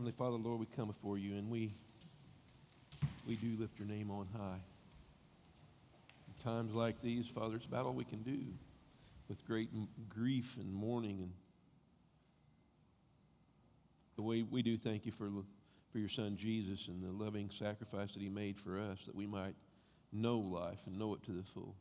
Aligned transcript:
Heavenly 0.00 0.16
Father, 0.16 0.38
Lord, 0.38 0.58
we 0.58 0.64
come 0.64 0.88
before 0.88 1.18
you 1.18 1.34
and 1.34 1.50
we, 1.50 1.74
we 3.26 3.34
do 3.34 3.54
lift 3.58 3.78
your 3.78 3.86
name 3.86 4.10
on 4.10 4.26
high. 4.34 4.62
In 6.26 6.42
times 6.42 6.74
like 6.74 7.02
these, 7.02 7.26
Father, 7.26 7.56
it's 7.56 7.66
about 7.66 7.84
all 7.84 7.92
we 7.92 8.04
can 8.04 8.22
do 8.22 8.38
with 9.28 9.46
great 9.46 9.68
grief 10.08 10.56
and 10.58 10.72
mourning. 10.72 11.18
And 11.18 11.32
the 14.16 14.22
way 14.22 14.42
we 14.42 14.62
do 14.62 14.78
thank 14.78 15.04
you 15.04 15.12
for, 15.12 15.28
for 15.92 15.98
your 15.98 16.08
son 16.08 16.34
Jesus 16.34 16.88
and 16.88 17.02
the 17.02 17.12
loving 17.22 17.50
sacrifice 17.50 18.12
that 18.12 18.22
he 18.22 18.30
made 18.30 18.58
for 18.58 18.78
us 18.78 19.00
that 19.04 19.14
we 19.14 19.26
might 19.26 19.54
know 20.14 20.38
life 20.38 20.80
and 20.86 20.98
know 20.98 21.12
it 21.12 21.22
to 21.24 21.32
the 21.32 21.42
full. 21.42 21.74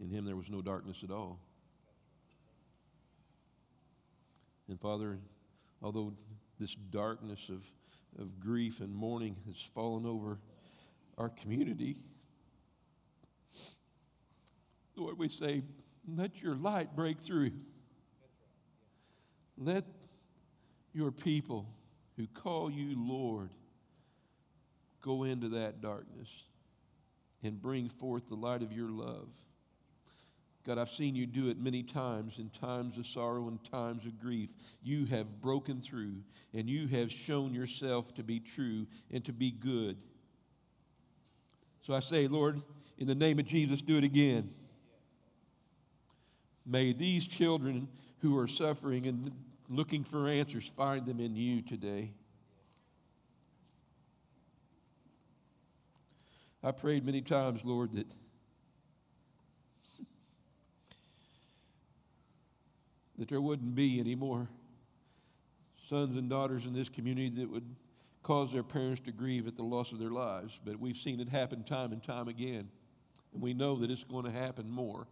In 0.00 0.08
him 0.08 0.24
there 0.24 0.34
was 0.34 0.48
no 0.48 0.62
darkness 0.62 1.02
at 1.04 1.10
all. 1.10 1.40
And 4.68 4.80
Father, 4.80 5.18
although 5.82 6.12
this 6.58 6.74
darkness 6.74 7.48
of, 7.48 7.64
of 8.18 8.40
grief 8.40 8.80
and 8.80 8.94
mourning 8.94 9.36
has 9.46 9.60
fallen 9.74 10.06
over 10.06 10.38
our 11.18 11.28
community, 11.28 11.96
Lord, 14.96 15.18
we 15.18 15.28
say, 15.28 15.62
let 16.06 16.42
your 16.42 16.54
light 16.54 16.94
break 16.94 17.20
through. 17.20 17.52
Let 19.56 19.84
your 20.92 21.10
people 21.10 21.68
who 22.16 22.26
call 22.26 22.70
you 22.70 22.94
Lord 22.96 23.50
go 25.02 25.24
into 25.24 25.48
that 25.50 25.80
darkness 25.80 26.28
and 27.42 27.60
bring 27.60 27.88
forth 27.88 28.28
the 28.28 28.36
light 28.36 28.62
of 28.62 28.72
your 28.72 28.90
love. 28.90 29.28
God, 30.66 30.78
I've 30.78 30.90
seen 30.90 31.14
you 31.14 31.26
do 31.26 31.50
it 31.50 31.58
many 31.58 31.82
times 31.82 32.38
in 32.38 32.48
times 32.48 32.96
of 32.96 33.06
sorrow 33.06 33.48
and 33.48 33.62
times 33.64 34.06
of 34.06 34.18
grief. 34.18 34.48
You 34.82 35.04
have 35.06 35.42
broken 35.42 35.82
through 35.82 36.14
and 36.54 36.70
you 36.70 36.88
have 36.88 37.12
shown 37.12 37.52
yourself 37.52 38.14
to 38.14 38.22
be 38.22 38.40
true 38.40 38.86
and 39.10 39.22
to 39.26 39.32
be 39.32 39.50
good. 39.50 39.98
So 41.82 41.92
I 41.92 42.00
say, 42.00 42.28
Lord, 42.28 42.62
in 42.96 43.06
the 43.06 43.14
name 43.14 43.38
of 43.38 43.44
Jesus, 43.44 43.82
do 43.82 43.98
it 43.98 44.04
again. 44.04 44.50
May 46.64 46.94
these 46.94 47.28
children 47.28 47.88
who 48.20 48.38
are 48.38 48.48
suffering 48.48 49.06
and 49.06 49.32
looking 49.68 50.02
for 50.02 50.28
answers 50.28 50.72
find 50.74 51.04
them 51.04 51.20
in 51.20 51.36
you 51.36 51.60
today. 51.60 52.12
I 56.62 56.72
prayed 56.72 57.04
many 57.04 57.20
times, 57.20 57.62
Lord, 57.66 57.92
that 57.92 58.06
that 63.18 63.28
there 63.28 63.40
wouldn't 63.40 63.74
be 63.74 64.00
any 64.00 64.14
more 64.14 64.48
sons 65.88 66.16
and 66.16 66.28
daughters 66.28 66.66
in 66.66 66.72
this 66.72 66.88
community 66.88 67.30
that 67.30 67.50
would 67.50 67.64
cause 68.22 68.52
their 68.52 68.62
parents 68.62 69.00
to 69.02 69.12
grieve 69.12 69.46
at 69.46 69.56
the 69.56 69.62
loss 69.62 69.92
of 69.92 69.98
their 69.98 70.10
lives. 70.10 70.58
But 70.64 70.80
we've 70.80 70.96
seen 70.96 71.20
it 71.20 71.28
happen 71.28 71.62
time 71.62 71.92
and 71.92 72.02
time 72.02 72.28
again, 72.28 72.68
and 73.32 73.42
we 73.42 73.54
know 73.54 73.76
that 73.76 73.90
it's 73.90 74.04
going 74.04 74.24
to 74.24 74.30
happen 74.30 74.68
more. 74.68 75.06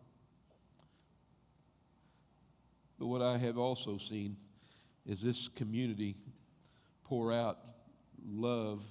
But 2.99 3.07
what 3.07 3.23
I 3.23 3.37
have 3.37 3.59
also 3.59 3.99
seen 3.99 4.37
is 5.07 5.21
this 5.21 5.49
community 5.49 6.17
pour 7.05 7.33
out 7.33 7.59
love 8.25 8.83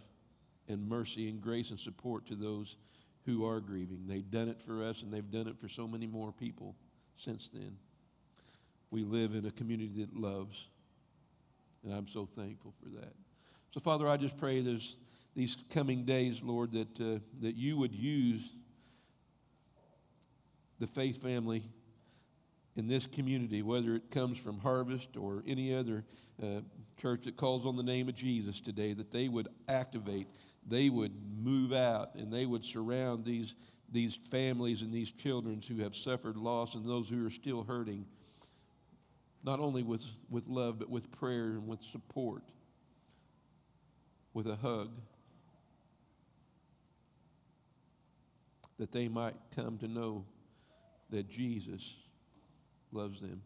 and 0.67 0.88
mercy 0.88 1.30
and 1.30 1.42
grace 1.42 1.72
and 1.72 1.80
support 1.80 2.26
to 2.28 2.36
those 2.36 2.76
who 3.26 3.45
are 3.45 3.59
grieving. 3.59 4.04
They've 4.08 4.30
done 4.30 4.50
it 4.50 4.59
for 4.59 4.84
us, 4.84 5.02
and 5.02 5.12
they've 5.12 5.32
done 5.32 5.48
it 5.48 5.58
for 5.58 5.70
so 5.70 5.88
many 5.88 6.08
more 6.08 6.32
people 6.32 6.76
since 7.16 7.50
then 7.52 7.77
we 8.91 9.03
live 9.03 9.33
in 9.33 9.45
a 9.45 9.52
community 9.52 10.05
that 10.05 10.15
loves. 10.15 10.67
And 11.83 11.93
I'm 11.93 12.07
so 12.07 12.27
thankful 12.35 12.73
for 12.83 12.89
that. 12.99 13.13
So, 13.71 13.79
Father, 13.79 14.07
I 14.07 14.17
just 14.17 14.37
pray 14.37 14.61
there's 14.61 14.97
these 15.33 15.57
coming 15.69 16.03
days, 16.03 16.43
Lord, 16.43 16.73
that, 16.73 16.99
uh, 16.99 17.19
that 17.39 17.55
you 17.55 17.77
would 17.77 17.95
use 17.95 18.52
the 20.79 20.87
faith 20.87 21.21
family 21.21 21.63
in 22.75 22.87
this 22.87 23.05
community, 23.05 23.61
whether 23.61 23.95
it 23.95 24.11
comes 24.11 24.37
from 24.37 24.59
Harvest 24.59 25.15
or 25.17 25.43
any 25.47 25.73
other 25.73 26.03
uh, 26.43 26.61
church 26.97 27.23
that 27.23 27.37
calls 27.37 27.65
on 27.65 27.75
the 27.75 27.83
name 27.83 28.09
of 28.09 28.15
Jesus 28.15 28.59
today, 28.59 28.93
that 28.93 29.11
they 29.11 29.27
would 29.27 29.47
activate, 29.69 30.27
they 30.67 30.89
would 30.89 31.13
move 31.41 31.71
out, 31.71 32.15
and 32.15 32.31
they 32.31 32.45
would 32.45 32.63
surround 32.63 33.23
these, 33.23 33.55
these 33.91 34.15
families 34.15 34.81
and 34.81 34.91
these 34.91 35.11
children 35.11 35.61
who 35.65 35.77
have 35.77 35.95
suffered 35.95 36.35
loss 36.35 36.75
and 36.75 36.87
those 36.87 37.09
who 37.09 37.25
are 37.25 37.31
still 37.31 37.63
hurting 37.63 38.05
not 39.43 39.59
only 39.59 39.83
with, 39.83 40.05
with 40.29 40.47
love, 40.47 40.79
but 40.79 40.89
with 40.89 41.11
prayer 41.11 41.52
and 41.52 41.67
with 41.67 41.81
support, 41.81 42.43
with 44.33 44.47
a 44.47 44.55
hug, 44.55 44.89
that 48.77 48.91
they 48.91 49.07
might 49.07 49.35
come 49.55 49.77
to 49.79 49.87
know 49.87 50.25
that 51.09 51.29
Jesus 51.29 51.95
loves 52.91 53.21
them. 53.21 53.41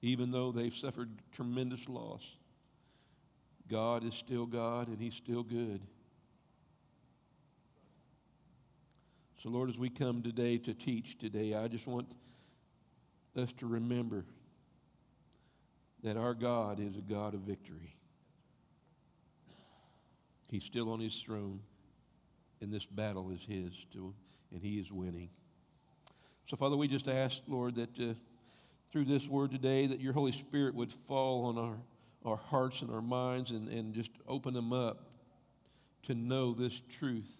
Even 0.00 0.30
though 0.30 0.52
they've 0.52 0.74
suffered 0.74 1.10
tremendous 1.32 1.88
loss, 1.88 2.36
God 3.68 4.04
is 4.04 4.14
still 4.14 4.46
God 4.46 4.88
and 4.88 4.98
He's 5.00 5.14
still 5.14 5.42
good. 5.42 5.80
So, 9.42 9.50
Lord, 9.50 9.68
as 9.68 9.78
we 9.78 9.88
come 9.88 10.22
today 10.22 10.58
to 10.58 10.74
teach 10.74 11.18
today, 11.18 11.54
I 11.54 11.68
just 11.68 11.86
want 11.86 12.08
us 13.36 13.52
to 13.54 13.66
remember 13.66 14.24
that 16.02 16.16
our 16.16 16.34
God 16.34 16.80
is 16.80 16.96
a 16.96 17.00
God 17.00 17.34
of 17.34 17.40
victory. 17.40 17.94
He's 20.50 20.64
still 20.64 20.90
on 20.90 21.00
his 21.00 21.20
throne, 21.20 21.60
and 22.60 22.72
this 22.72 22.86
battle 22.86 23.30
is 23.30 23.44
his, 23.44 23.72
too, 23.92 24.14
and 24.52 24.62
he 24.62 24.78
is 24.78 24.90
winning. 24.90 25.28
So, 26.46 26.56
Father, 26.56 26.76
we 26.76 26.88
just 26.88 27.08
ask, 27.08 27.42
Lord, 27.46 27.74
that 27.74 28.00
uh, 28.00 28.14
through 28.90 29.04
this 29.04 29.28
word 29.28 29.50
today, 29.50 29.86
that 29.86 30.00
your 30.00 30.14
Holy 30.14 30.32
Spirit 30.32 30.74
would 30.74 30.90
fall 30.90 31.44
on 31.46 31.58
our, 31.58 31.76
our 32.24 32.36
hearts 32.36 32.80
and 32.80 32.90
our 32.90 33.02
minds 33.02 33.50
and, 33.50 33.68
and 33.68 33.92
just 33.92 34.10
open 34.26 34.54
them 34.54 34.72
up 34.72 35.10
to 36.04 36.14
know 36.14 36.54
this 36.54 36.80
truth 36.98 37.30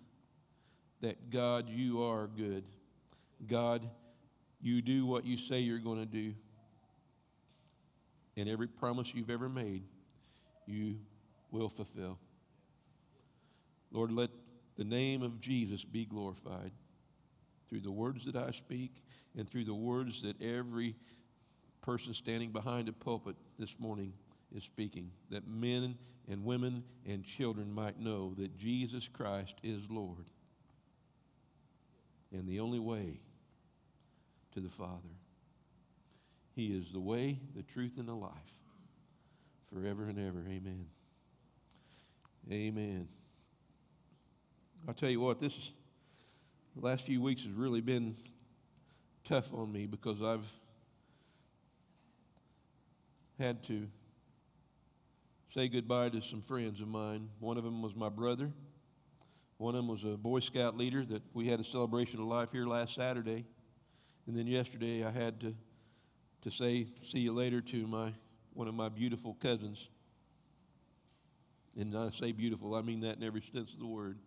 that, 1.00 1.30
God, 1.30 1.68
you 1.68 2.02
are 2.02 2.26
good. 2.26 2.64
God, 3.46 3.88
you 4.60 4.82
do 4.82 5.06
what 5.06 5.24
you 5.24 5.36
say 5.36 5.60
you're 5.60 5.78
going 5.78 6.00
to 6.00 6.06
do 6.06 6.34
and 8.38 8.48
every 8.48 8.68
promise 8.68 9.14
you've 9.14 9.30
ever 9.30 9.48
made, 9.48 9.82
you 10.66 10.96
will 11.50 11.68
fulfill. 11.68 12.18
Lord, 13.90 14.12
let 14.12 14.30
the 14.76 14.84
name 14.84 15.22
of 15.22 15.40
Jesus 15.40 15.84
be 15.84 16.04
glorified 16.04 16.70
through 17.68 17.80
the 17.80 17.90
words 17.90 18.24
that 18.26 18.36
I 18.36 18.52
speak 18.52 19.02
and 19.36 19.48
through 19.48 19.64
the 19.64 19.74
words 19.74 20.22
that 20.22 20.40
every 20.40 20.94
person 21.82 22.14
standing 22.14 22.50
behind 22.50 22.88
a 22.88 22.92
pulpit 22.92 23.34
this 23.58 23.74
morning 23.80 24.12
is 24.54 24.62
speaking, 24.62 25.10
that 25.30 25.48
men 25.48 25.98
and 26.28 26.44
women 26.44 26.84
and 27.06 27.24
children 27.24 27.72
might 27.72 27.98
know 27.98 28.34
that 28.38 28.56
Jesus 28.56 29.08
Christ 29.08 29.56
is 29.64 29.80
Lord 29.90 30.26
and 32.30 32.46
the 32.46 32.60
only 32.60 32.78
way 32.78 33.20
to 34.54 34.60
the 34.60 34.68
Father. 34.68 35.17
He 36.58 36.76
is 36.76 36.90
the 36.90 36.98
way, 36.98 37.38
the 37.54 37.62
truth, 37.62 37.98
and 37.98 38.08
the 38.08 38.16
life 38.16 38.32
forever 39.72 40.06
and 40.06 40.18
ever. 40.18 40.40
Amen. 40.50 40.86
Amen. 42.50 43.06
I'll 44.88 44.94
tell 44.94 45.08
you 45.08 45.20
what, 45.20 45.38
this 45.38 45.56
is, 45.56 45.72
the 46.74 46.84
last 46.84 47.06
few 47.06 47.22
weeks 47.22 47.44
has 47.44 47.52
really 47.52 47.80
been 47.80 48.16
tough 49.22 49.54
on 49.54 49.70
me 49.70 49.86
because 49.86 50.20
I've 50.20 50.50
had 53.38 53.62
to 53.68 53.86
say 55.54 55.68
goodbye 55.68 56.08
to 56.08 56.20
some 56.20 56.42
friends 56.42 56.80
of 56.80 56.88
mine. 56.88 57.28
One 57.38 57.56
of 57.56 57.62
them 57.62 57.82
was 57.82 57.94
my 57.94 58.08
brother. 58.08 58.50
One 59.58 59.76
of 59.76 59.78
them 59.78 59.86
was 59.86 60.02
a 60.02 60.16
Boy 60.16 60.40
Scout 60.40 60.76
leader 60.76 61.04
that 61.04 61.22
we 61.34 61.46
had 61.46 61.60
a 61.60 61.64
celebration 61.64 62.18
of 62.18 62.26
life 62.26 62.48
here 62.50 62.66
last 62.66 62.96
Saturday. 62.96 63.46
And 64.26 64.36
then 64.36 64.48
yesterday 64.48 65.04
I 65.04 65.12
had 65.12 65.38
to 65.42 65.54
to 66.42 66.50
say 66.50 66.86
see 67.02 67.20
you 67.20 67.32
later 67.32 67.60
to 67.60 67.86
my 67.86 68.12
one 68.54 68.68
of 68.68 68.74
my 68.74 68.88
beautiful 68.88 69.36
cousins. 69.40 69.88
And 71.76 71.96
I 71.96 72.10
say 72.10 72.32
beautiful, 72.32 72.74
I 72.74 72.82
mean 72.82 73.00
that 73.00 73.16
in 73.18 73.22
every 73.22 73.42
sense 73.42 73.72
of 73.72 73.78
the 73.78 73.86
word. 73.86 74.18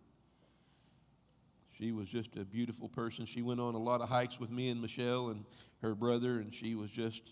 She 1.78 1.92
was 1.92 2.08
just 2.08 2.36
a 2.36 2.44
beautiful 2.44 2.88
person. 2.88 3.26
She 3.26 3.42
went 3.42 3.60
on 3.60 3.74
a 3.74 3.78
lot 3.78 4.00
of 4.00 4.08
hikes 4.08 4.40
with 4.40 4.50
me 4.50 4.70
and 4.70 4.80
Michelle 4.80 5.28
and 5.28 5.44
her 5.82 5.94
brother, 5.94 6.38
and 6.38 6.54
she 6.54 6.74
was 6.74 6.90
just, 6.90 7.22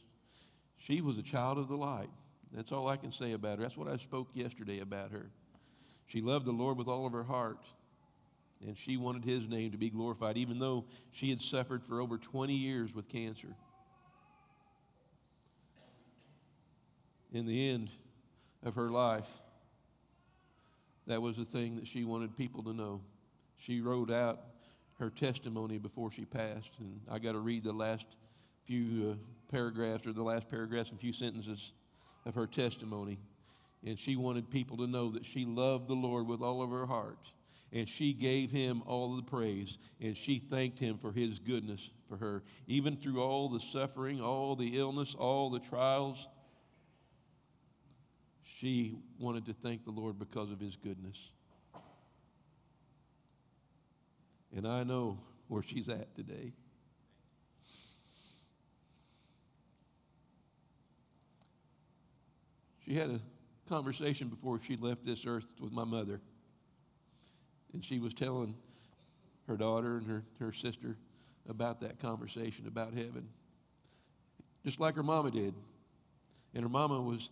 she 0.77 1.01
was 1.01 1.17
a 1.17 1.23
child 1.23 1.57
of 1.57 1.69
the 1.69 1.77
light. 1.77 2.11
That's 2.53 2.73
all 2.73 2.89
I 2.89 2.97
can 2.97 3.13
say 3.13 3.33
about 3.33 3.59
her. 3.59 3.63
That's 3.63 3.77
what 3.77 3.89
I 3.89 3.97
spoke 3.97 4.29
yesterday 4.35 4.81
about 4.81 5.13
her. 5.13 5.31
She 6.07 6.21
loved 6.21 6.45
the 6.45 6.53
Lord 6.53 6.77
with 6.77 6.89
all 6.89 7.07
of 7.07 7.13
her 7.13 7.23
heart, 7.23 7.65
and 8.67 8.77
she 8.77 8.97
wanted 8.97 9.25
His 9.25 9.49
name 9.49 9.71
to 9.71 9.79
be 9.79 9.89
glorified, 9.89 10.37
even 10.37 10.59
though 10.59 10.85
she 11.13 11.31
had 11.31 11.41
suffered 11.41 11.85
for 11.85 12.01
over 12.01 12.19
20 12.19 12.53
years 12.55 12.95
with 12.95 13.09
cancer. 13.09 13.55
In 17.33 17.47
the 17.47 17.71
end 17.71 17.91
of 18.63 18.75
her 18.75 18.89
life, 18.89 19.29
that 21.07 21.21
was 21.21 21.37
the 21.37 21.45
thing 21.45 21.77
that 21.77 21.87
she 21.87 22.05
wanted 22.05 22.37
people 22.37 22.63
to 22.63 22.73
know. 22.73 23.01
She 23.57 23.81
wrote 23.81 24.11
out 24.11 24.41
her 24.99 25.11
testimony 25.11 25.79
before 25.79 26.13
she 26.13 26.25
passed, 26.25 26.71
and 26.79 27.01
I 27.11 27.19
got 27.19 27.33
to 27.33 27.41
read 27.41 27.65
the 27.65 27.73
last 27.73 28.07
few 28.65 29.11
uh, 29.11 29.15
paragraphs 29.51 30.07
or 30.07 30.13
the 30.13 30.23
last 30.23 30.49
paragraphs 30.49 30.91
and 30.91 31.01
few 31.01 31.13
sentences 31.13 31.73
of 32.27 32.35
her 32.35 32.47
testimony. 32.47 33.19
And 33.85 33.99
she 33.99 34.17
wanted 34.17 34.51
people 34.51 34.77
to 34.77 34.87
know 34.87 35.11
that 35.11 35.25
she 35.25 35.45
loved 35.45 35.89
the 35.89 35.95
Lord 35.95 36.27
with 36.27 36.43
all 36.43 36.63
of 36.63 36.71
her 36.71 36.87
heart. 36.87 37.19
And 37.73 37.89
she 37.89 38.13
gave 38.13 38.51
him 38.51 38.83
all 38.85 39.17
the 39.17 39.23
praise. 39.23 39.79
And 40.01 40.17
she 40.17 40.39
thanked 40.39 40.79
him 40.79 40.99
for 40.99 41.13
his 41.13 41.39
goodness 41.39 41.91
for 42.09 42.17
her. 42.17 42.43
Even 42.67 42.97
through 42.97 43.23
all 43.23 43.49
the 43.49 43.61
suffering, 43.61 44.21
all 44.21 44.55
the 44.55 44.79
illness, 44.79 45.15
all 45.15 45.51
the 45.51 45.61
trials, 45.61 46.29
she 48.61 48.95
wanted 49.19 49.47
to 49.47 49.55
thank 49.55 49.85
the 49.85 49.91
Lord 49.91 50.19
because 50.19 50.51
of 50.51 50.61
his 50.61 50.77
goodness. 50.77 51.31
And 54.55 54.69
I 54.69 54.85
know 54.85 55.19
where 55.49 55.63
she's 55.63 55.89
at 55.89 56.15
today. 56.15 56.53
She 62.85 62.95
had 62.97 63.11
a 63.11 63.21
conversation 63.69 64.29
before 64.29 64.61
she 64.61 64.77
left 64.77 65.07
this 65.07 65.25
earth 65.27 65.47
with 65.61 65.73
my 65.73 65.85
mother. 65.85 66.21
And 67.73 67.83
she 67.83 67.99
was 67.99 68.13
telling 68.13 68.55
her 69.47 69.57
daughter 69.57 69.97
and 69.97 70.07
her, 70.07 70.25
her 70.39 70.53
sister 70.53 70.97
about 71.49 71.81
that 71.81 71.99
conversation 71.99 72.67
about 72.67 72.93
heaven, 72.93 73.29
just 74.65 74.81
like 74.81 74.97
her 74.97 75.03
mama 75.03 75.31
did. 75.31 75.55
And 76.53 76.63
her 76.63 76.69
mama 76.69 77.01
was 77.01 77.31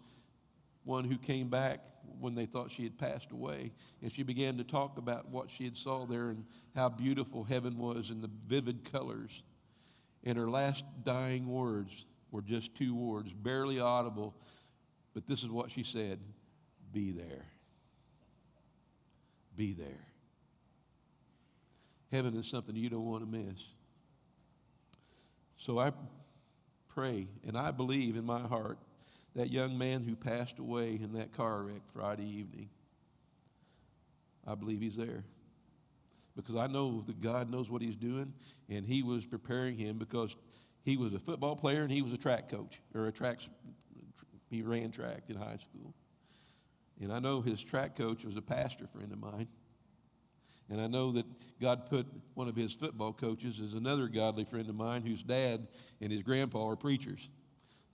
one 0.88 1.04
who 1.04 1.18
came 1.18 1.48
back 1.48 1.80
when 2.18 2.34
they 2.34 2.46
thought 2.46 2.70
she 2.70 2.82
had 2.82 2.98
passed 2.98 3.30
away. 3.30 3.70
And 4.02 4.10
she 4.10 4.22
began 4.22 4.56
to 4.56 4.64
talk 4.64 4.96
about 4.96 5.28
what 5.28 5.50
she 5.50 5.64
had 5.64 5.76
saw 5.76 6.06
there 6.06 6.30
and 6.30 6.44
how 6.74 6.88
beautiful 6.88 7.44
heaven 7.44 7.76
was 7.78 8.10
and 8.10 8.22
the 8.22 8.30
vivid 8.46 8.90
colors. 8.90 9.42
And 10.24 10.36
her 10.38 10.50
last 10.50 10.84
dying 11.04 11.46
words 11.46 12.06
were 12.30 12.40
just 12.40 12.74
two 12.74 12.94
words, 12.94 13.32
barely 13.32 13.78
audible, 13.78 14.34
but 15.14 15.26
this 15.26 15.42
is 15.42 15.50
what 15.50 15.70
she 15.70 15.82
said 15.82 16.18
Be 16.92 17.12
there. 17.12 17.44
Be 19.56 19.74
there. 19.74 20.06
Heaven 22.10 22.34
is 22.36 22.46
something 22.46 22.74
you 22.74 22.88
don't 22.88 23.04
want 23.04 23.30
to 23.30 23.38
miss. 23.38 23.64
So 25.56 25.78
I 25.78 25.92
pray 26.88 27.28
and 27.46 27.58
I 27.58 27.72
believe 27.72 28.16
in 28.16 28.24
my 28.24 28.40
heart 28.40 28.78
that 29.34 29.50
young 29.50 29.76
man 29.78 30.02
who 30.02 30.16
passed 30.16 30.58
away 30.58 30.98
in 31.00 31.12
that 31.14 31.32
car 31.32 31.62
wreck 31.62 31.82
Friday 31.92 32.28
evening. 32.28 32.68
I 34.46 34.54
believe 34.54 34.80
he's 34.80 34.96
there. 34.96 35.24
Because 36.34 36.56
I 36.56 36.66
know 36.66 37.02
that 37.06 37.20
God 37.20 37.50
knows 37.50 37.70
what 37.70 37.82
he's 37.82 37.96
doing, 37.96 38.32
and 38.68 38.86
he 38.86 39.02
was 39.02 39.26
preparing 39.26 39.76
him 39.76 39.98
because 39.98 40.36
he 40.82 40.96
was 40.96 41.12
a 41.12 41.18
football 41.18 41.56
player 41.56 41.82
and 41.82 41.90
he 41.90 42.00
was 42.00 42.12
a 42.12 42.16
track 42.16 42.48
coach, 42.48 42.80
or 42.94 43.06
a 43.06 43.12
track, 43.12 43.40
he 44.48 44.62
ran 44.62 44.90
track 44.90 45.24
in 45.28 45.36
high 45.36 45.58
school. 45.58 45.94
And 47.00 47.12
I 47.12 47.18
know 47.18 47.40
his 47.40 47.62
track 47.62 47.96
coach 47.96 48.24
was 48.24 48.36
a 48.36 48.42
pastor 48.42 48.86
friend 48.86 49.12
of 49.12 49.18
mine. 49.18 49.48
And 50.70 50.80
I 50.80 50.86
know 50.86 51.12
that 51.12 51.26
God 51.60 51.86
put 51.88 52.06
one 52.34 52.48
of 52.48 52.56
his 52.56 52.74
football 52.74 53.12
coaches 53.12 53.60
as 53.60 53.74
another 53.74 54.06
godly 54.06 54.44
friend 54.44 54.68
of 54.68 54.74
mine 54.74 55.02
whose 55.02 55.22
dad 55.22 55.66
and 56.00 56.12
his 56.12 56.22
grandpa 56.22 56.68
are 56.68 56.76
preachers. 56.76 57.30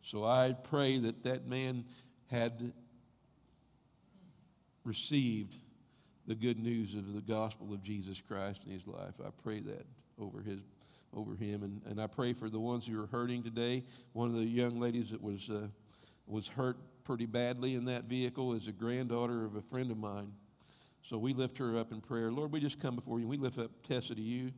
So 0.04 0.22
I 0.22 0.52
pray 0.52 0.98
that 0.98 1.24
that 1.24 1.46
man 1.46 1.86
had 2.30 2.74
received 4.84 5.56
the 6.26 6.34
good 6.34 6.58
news 6.58 6.94
of 6.94 7.14
the 7.14 7.22
gospel 7.22 7.72
of 7.72 7.82
Jesus 7.82 8.20
Christ 8.20 8.64
in 8.66 8.72
his 8.72 8.86
life. 8.86 9.14
I 9.24 9.30
pray 9.42 9.60
that 9.60 9.86
over 10.18 10.42
his 10.42 10.60
over 11.16 11.34
him 11.36 11.62
and, 11.62 11.80
and 11.86 12.02
I 12.02 12.06
pray 12.06 12.32
for 12.34 12.50
the 12.50 12.60
ones 12.60 12.86
who 12.86 13.02
are 13.02 13.06
hurting 13.06 13.44
today. 13.44 13.82
One 14.12 14.28
of 14.28 14.34
the 14.34 14.44
young 14.44 14.78
ladies 14.78 15.10
that 15.10 15.22
was 15.22 15.48
uh, 15.48 15.68
was 16.26 16.48
hurt 16.48 16.76
pretty 17.04 17.26
badly 17.26 17.74
in 17.74 17.86
that 17.86 18.04
vehicle 18.04 18.52
is 18.52 18.68
a 18.68 18.72
granddaughter 18.72 19.46
of 19.46 19.54
a 19.56 19.62
friend 19.62 19.90
of 19.90 19.96
mine. 19.96 20.32
So 21.02 21.16
we 21.16 21.32
lift 21.32 21.56
her 21.58 21.78
up 21.78 21.92
in 21.92 22.02
prayer. 22.02 22.30
Lord, 22.30 22.52
we 22.52 22.60
just 22.60 22.78
come 22.78 22.94
before 22.94 23.20
you. 23.20 23.28
We 23.28 23.38
lift 23.38 23.58
up 23.58 23.70
Tessa 23.88 24.14
to 24.14 24.20
you, 24.20 24.50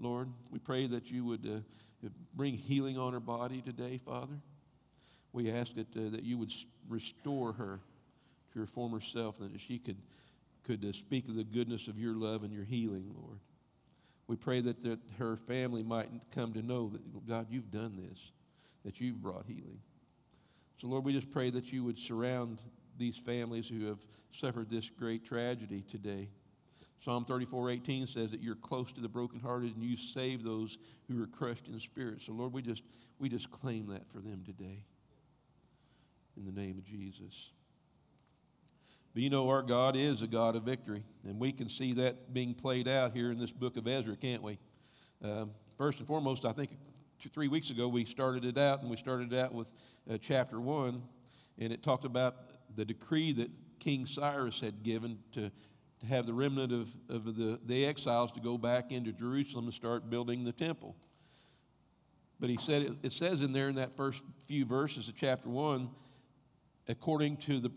Lord. 0.00 0.28
We 0.50 0.58
pray 0.58 0.88
that 0.88 1.12
you 1.12 1.24
would 1.26 1.46
uh, 1.46 2.08
bring 2.34 2.54
healing 2.54 2.98
on 2.98 3.12
her 3.12 3.20
body 3.20 3.60
today, 3.60 4.00
Father. 4.04 4.34
We 5.32 5.50
ask 5.50 5.74
that, 5.74 5.96
uh, 5.96 6.10
that 6.10 6.24
you 6.24 6.38
would 6.38 6.52
restore 6.88 7.52
her 7.52 7.80
to 8.52 8.60
her 8.60 8.66
former 8.66 9.00
self, 9.00 9.40
and 9.40 9.54
that 9.54 9.60
she 9.60 9.78
could, 9.78 9.96
could 10.64 10.84
uh, 10.84 10.92
speak 10.92 11.28
of 11.28 11.36
the 11.36 11.44
goodness 11.44 11.88
of 11.88 11.98
your 11.98 12.14
love 12.14 12.42
and 12.42 12.52
your 12.52 12.64
healing, 12.64 13.12
Lord. 13.14 13.38
We 14.26 14.36
pray 14.36 14.60
that, 14.60 14.82
that 14.84 14.98
her 15.18 15.36
family 15.36 15.82
might 15.82 16.08
come 16.32 16.52
to 16.54 16.62
know 16.62 16.88
that, 16.90 17.26
God, 17.26 17.46
you've 17.50 17.70
done 17.70 17.96
this, 18.08 18.32
that 18.84 19.00
you've 19.00 19.22
brought 19.22 19.44
healing. 19.46 19.80
So, 20.78 20.88
Lord, 20.88 21.04
we 21.04 21.12
just 21.12 21.30
pray 21.30 21.50
that 21.50 21.72
you 21.72 21.84
would 21.84 21.98
surround 21.98 22.58
these 22.98 23.16
families 23.16 23.68
who 23.68 23.86
have 23.86 23.98
suffered 24.32 24.70
this 24.70 24.88
great 24.88 25.24
tragedy 25.24 25.82
today. 25.88 26.28
Psalm 27.00 27.24
34 27.24 27.70
18 27.70 28.06
says 28.06 28.30
that 28.30 28.42
you're 28.42 28.54
close 28.54 28.92
to 28.92 29.00
the 29.00 29.08
brokenhearted 29.08 29.74
and 29.74 29.82
you 29.82 29.96
save 29.96 30.44
those 30.44 30.78
who 31.08 31.22
are 31.22 31.26
crushed 31.26 31.68
in 31.68 31.78
spirit. 31.80 32.20
So, 32.20 32.32
Lord, 32.32 32.52
we 32.52 32.62
just, 32.62 32.82
we 33.18 33.28
just 33.28 33.50
claim 33.50 33.86
that 33.88 34.10
for 34.12 34.18
them 34.18 34.42
today 34.44 34.84
in 36.40 36.46
the 36.46 36.58
name 36.58 36.78
of 36.78 36.84
Jesus. 36.84 37.50
But 39.12 39.22
you 39.22 39.30
know, 39.30 39.48
our 39.50 39.62
God 39.62 39.94
is 39.94 40.22
a 40.22 40.26
God 40.26 40.56
of 40.56 40.62
victory, 40.62 41.04
and 41.28 41.38
we 41.38 41.52
can 41.52 41.68
see 41.68 41.92
that 41.94 42.32
being 42.32 42.54
played 42.54 42.88
out 42.88 43.12
here 43.12 43.30
in 43.30 43.38
this 43.38 43.52
book 43.52 43.76
of 43.76 43.86
Ezra, 43.86 44.16
can't 44.16 44.42
we? 44.42 44.58
Um, 45.22 45.50
first 45.76 45.98
and 45.98 46.06
foremost, 46.06 46.46
I 46.46 46.52
think 46.52 46.70
two, 47.20 47.28
three 47.28 47.48
weeks 47.48 47.70
ago 47.70 47.88
we 47.88 48.04
started 48.04 48.44
it 48.44 48.56
out, 48.56 48.80
and 48.80 48.90
we 48.90 48.96
started 48.96 49.32
it 49.32 49.38
out 49.38 49.52
with 49.52 49.66
uh, 50.10 50.16
chapter 50.18 50.60
1, 50.60 51.02
and 51.58 51.72
it 51.72 51.82
talked 51.82 52.06
about 52.06 52.36
the 52.76 52.84
decree 52.84 53.32
that 53.32 53.50
King 53.78 54.06
Cyrus 54.06 54.60
had 54.60 54.82
given 54.82 55.18
to, 55.32 55.50
to 56.00 56.06
have 56.06 56.24
the 56.24 56.32
remnant 56.32 56.72
of, 56.72 56.88
of 57.10 57.36
the, 57.36 57.58
the 57.66 57.84
exiles 57.84 58.32
to 58.32 58.40
go 58.40 58.56
back 58.56 58.92
into 58.92 59.12
Jerusalem 59.12 59.66
and 59.66 59.74
start 59.74 60.08
building 60.08 60.44
the 60.44 60.52
temple. 60.52 60.96
But 62.38 62.48
he 62.48 62.56
said, 62.56 62.82
it, 62.82 62.92
it 63.02 63.12
says 63.12 63.42
in 63.42 63.52
there 63.52 63.68
in 63.68 63.74
that 63.74 63.96
first 63.96 64.22
few 64.46 64.64
verses 64.64 65.08
of 65.08 65.16
chapter 65.16 65.50
1 65.50 65.90
according 66.88 67.36
to 67.38 67.60
the 67.60 67.70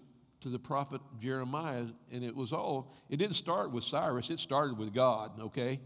to 0.44 0.50
the 0.50 0.60
prophet 0.60 1.02
Jeremiah, 1.20 1.86
and 2.12 2.24
it 2.24 2.36
was 2.36 2.52
all, 2.52 2.94
it 3.10 3.16
didn't 3.16 3.36
start 3.36 3.72
with 3.72 3.86
Cyrus, 3.86 4.30
it 4.30 4.40
started 4.40 4.78
with 4.78 4.94
God, 4.94 5.40
okay? 5.40 5.80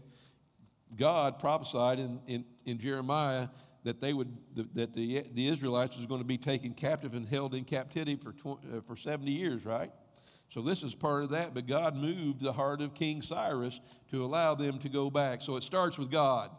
God 0.96 1.38
prophesied 1.38 2.00
in, 2.00 2.20
in, 2.26 2.44
in 2.66 2.78
Jeremiah 2.78 3.48
that 3.84 4.00
they 4.00 4.12
would 4.12 4.36
that 4.74 4.92
the, 4.92 5.24
the 5.32 5.46
Israelites 5.46 5.96
was 5.96 6.06
going 6.06 6.20
to 6.20 6.26
be 6.26 6.36
taken 6.36 6.74
captive 6.74 7.14
and 7.14 7.26
held 7.26 7.54
in 7.54 7.62
captivity 7.64 8.16
for, 8.16 8.32
20, 8.32 8.78
uh, 8.78 8.80
for 8.80 8.96
70 8.96 9.30
years, 9.30 9.64
right? 9.64 9.92
So 10.48 10.60
this 10.60 10.82
is 10.82 10.92
part 10.94 11.22
of 11.22 11.30
that, 11.30 11.54
but 11.54 11.68
God 11.68 11.94
moved 11.94 12.40
the 12.40 12.52
heart 12.52 12.80
of 12.80 12.94
King 12.94 13.22
Cyrus 13.22 13.78
to 14.10 14.24
allow 14.24 14.56
them 14.56 14.78
to 14.80 14.88
go 14.88 15.08
back. 15.08 15.40
So 15.40 15.54
it 15.54 15.62
starts 15.62 15.98
with 15.98 16.10
God, 16.10 16.50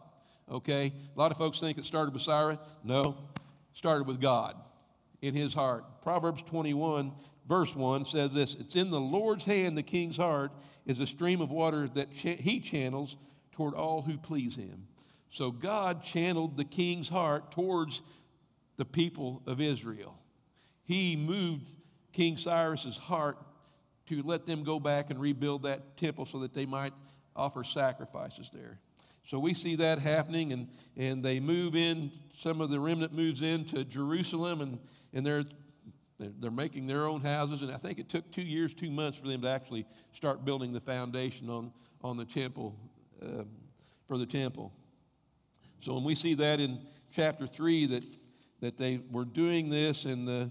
okay? 0.50 0.92
A 1.14 1.18
lot 1.18 1.32
of 1.32 1.36
folks 1.36 1.60
think 1.60 1.76
it 1.76 1.84
started 1.84 2.14
with 2.14 2.22
Cyrus. 2.22 2.56
No, 2.82 3.18
started 3.74 4.06
with 4.06 4.20
God 4.20 4.54
in 5.22 5.34
his 5.34 5.54
heart. 5.54 5.84
Proverbs 6.02 6.42
21, 6.42 7.12
verse 7.48 7.74
1 7.74 8.04
says 8.04 8.32
this 8.32 8.54
It's 8.54 8.76
in 8.76 8.90
the 8.90 9.00
Lord's 9.00 9.44
hand, 9.44 9.76
the 9.76 9.82
king's 9.82 10.16
heart 10.16 10.52
is 10.86 11.00
a 11.00 11.06
stream 11.06 11.40
of 11.40 11.50
water 11.50 11.88
that 11.88 12.12
cha- 12.14 12.36
he 12.36 12.60
channels 12.60 13.16
toward 13.52 13.74
all 13.74 14.02
who 14.02 14.16
please 14.16 14.56
him. 14.56 14.86
So 15.28 15.50
God 15.50 16.02
channeled 16.02 16.56
the 16.56 16.64
king's 16.64 17.08
heart 17.08 17.52
towards 17.52 18.02
the 18.76 18.84
people 18.84 19.42
of 19.46 19.60
Israel. 19.60 20.18
He 20.84 21.14
moved 21.16 21.74
King 22.12 22.36
Cyrus's 22.36 22.98
heart 22.98 23.38
to 24.06 24.22
let 24.22 24.46
them 24.46 24.64
go 24.64 24.80
back 24.80 25.10
and 25.10 25.20
rebuild 25.20 25.62
that 25.62 25.96
temple 25.96 26.26
so 26.26 26.40
that 26.40 26.52
they 26.52 26.66
might 26.66 26.92
offer 27.36 27.62
sacrifices 27.62 28.50
there. 28.52 28.80
So 29.24 29.38
we 29.38 29.54
see 29.54 29.76
that 29.76 29.98
happening, 29.98 30.52
and, 30.52 30.68
and 30.96 31.22
they 31.22 31.40
move 31.40 31.76
in, 31.76 32.10
some 32.36 32.60
of 32.60 32.70
the 32.70 32.80
remnant 32.80 33.12
moves 33.12 33.42
into 33.42 33.84
Jerusalem, 33.84 34.60
and, 34.60 34.78
and 35.12 35.26
they're, 35.26 35.44
they're 36.18 36.50
making 36.50 36.86
their 36.86 37.06
own 37.06 37.20
houses. 37.20 37.62
And 37.62 37.70
I 37.70 37.76
think 37.76 37.98
it 37.98 38.08
took 38.08 38.30
two 38.30 38.42
years, 38.42 38.72
two 38.74 38.90
months 38.90 39.18
for 39.18 39.28
them 39.28 39.42
to 39.42 39.48
actually 39.48 39.86
start 40.12 40.44
building 40.44 40.72
the 40.72 40.80
foundation 40.80 41.50
on, 41.50 41.72
on 42.02 42.16
the 42.16 42.24
temple, 42.24 42.74
uh, 43.22 43.44
for 44.08 44.16
the 44.16 44.26
temple. 44.26 44.72
So 45.80 45.94
when 45.94 46.04
we 46.04 46.14
see 46.14 46.34
that 46.34 46.60
in 46.60 46.80
chapter 47.12 47.46
3, 47.46 47.86
that, 47.86 48.04
that 48.60 48.78
they 48.78 49.00
were 49.10 49.24
doing 49.24 49.70
this, 49.70 50.04
and 50.04 50.26
the, 50.26 50.50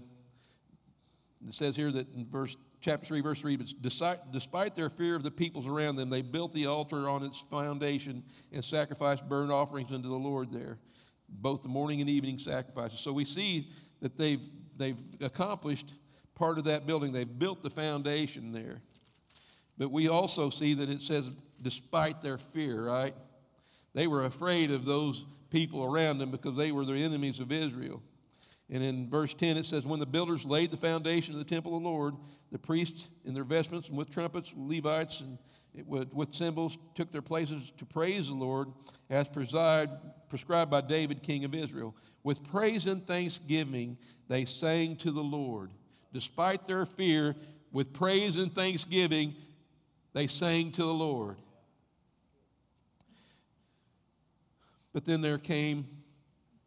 it 1.46 1.54
says 1.54 1.76
here 1.76 1.90
that 1.92 2.12
in 2.14 2.26
verse 2.26 2.56
chapter 2.80 3.06
3, 3.06 3.20
verse 3.20 3.40
3, 3.40 3.56
but 3.56 3.72
despite 3.82 4.74
their 4.74 4.90
fear 4.90 5.14
of 5.14 5.22
the 5.22 5.30
peoples 5.30 5.66
around 5.66 5.96
them, 5.96 6.10
they 6.10 6.22
built 6.22 6.52
the 6.52 6.66
altar 6.66 7.08
on 7.08 7.22
its 7.22 7.38
foundation 7.40 8.22
and 8.52 8.64
sacrificed 8.64 9.28
burnt 9.28 9.50
offerings 9.50 9.92
unto 9.92 10.08
the 10.08 10.14
Lord 10.14 10.50
there, 10.50 10.78
both 11.28 11.62
the 11.62 11.68
morning 11.68 12.00
and 12.00 12.08
evening 12.08 12.38
sacrifices. 12.38 13.00
So 13.00 13.12
we 13.12 13.24
see 13.24 13.68
that 14.00 14.16
they've, 14.16 14.42
they've 14.76 14.98
accomplished 15.20 15.94
part 16.34 16.56
of 16.56 16.64
that 16.64 16.86
building. 16.86 17.12
They've 17.12 17.38
built 17.38 17.62
the 17.62 17.70
foundation 17.70 18.50
there. 18.52 18.80
But 19.76 19.90
we 19.90 20.08
also 20.08 20.48
see 20.48 20.74
that 20.74 20.88
it 20.88 21.02
says, 21.02 21.30
despite 21.60 22.22
their 22.22 22.38
fear, 22.38 22.84
right? 22.84 23.14
They 23.94 24.06
were 24.06 24.24
afraid 24.24 24.70
of 24.70 24.86
those 24.86 25.24
people 25.50 25.84
around 25.84 26.18
them 26.18 26.30
because 26.30 26.56
they 26.56 26.72
were 26.72 26.84
the 26.84 26.94
enemies 26.94 27.40
of 27.40 27.52
Israel. 27.52 28.02
And 28.70 28.82
in 28.84 29.10
verse 29.10 29.34
10, 29.34 29.56
it 29.56 29.66
says, 29.66 29.84
When 29.84 29.98
the 29.98 30.06
builders 30.06 30.44
laid 30.44 30.70
the 30.70 30.76
foundation 30.76 31.34
of 31.34 31.38
the 31.38 31.44
temple 31.44 31.76
of 31.76 31.82
the 31.82 31.88
Lord, 31.88 32.14
the 32.52 32.58
priests 32.58 33.08
in 33.24 33.34
their 33.34 33.44
vestments 33.44 33.88
and 33.88 33.98
with 33.98 34.10
trumpets, 34.10 34.54
Levites 34.56 35.20
and 35.20 35.38
with, 35.86 36.34
cymbals 36.34 36.78
took 36.94 37.10
their 37.10 37.22
places 37.22 37.72
to 37.76 37.84
praise 37.84 38.28
the 38.28 38.34
Lord 38.34 38.68
as 39.08 39.28
preside, 39.28 39.90
prescribed 40.28 40.70
by 40.70 40.80
David, 40.80 41.22
king 41.22 41.44
of 41.44 41.54
Israel. 41.54 41.94
With 42.22 42.44
praise 42.44 42.86
and 42.86 43.04
thanksgiving, 43.06 43.96
they 44.28 44.44
sang 44.44 44.96
to 44.96 45.10
the 45.10 45.22
Lord. 45.22 45.70
Despite 46.12 46.66
their 46.66 46.86
fear, 46.86 47.34
with 47.72 47.92
praise 47.92 48.36
and 48.36 48.52
thanksgiving, 48.52 49.34
they 50.12 50.26
sang 50.26 50.72
to 50.72 50.82
the 50.82 50.92
Lord. 50.92 51.36
But 54.92 55.04
then 55.04 55.20
there 55.20 55.38
came 55.38 55.86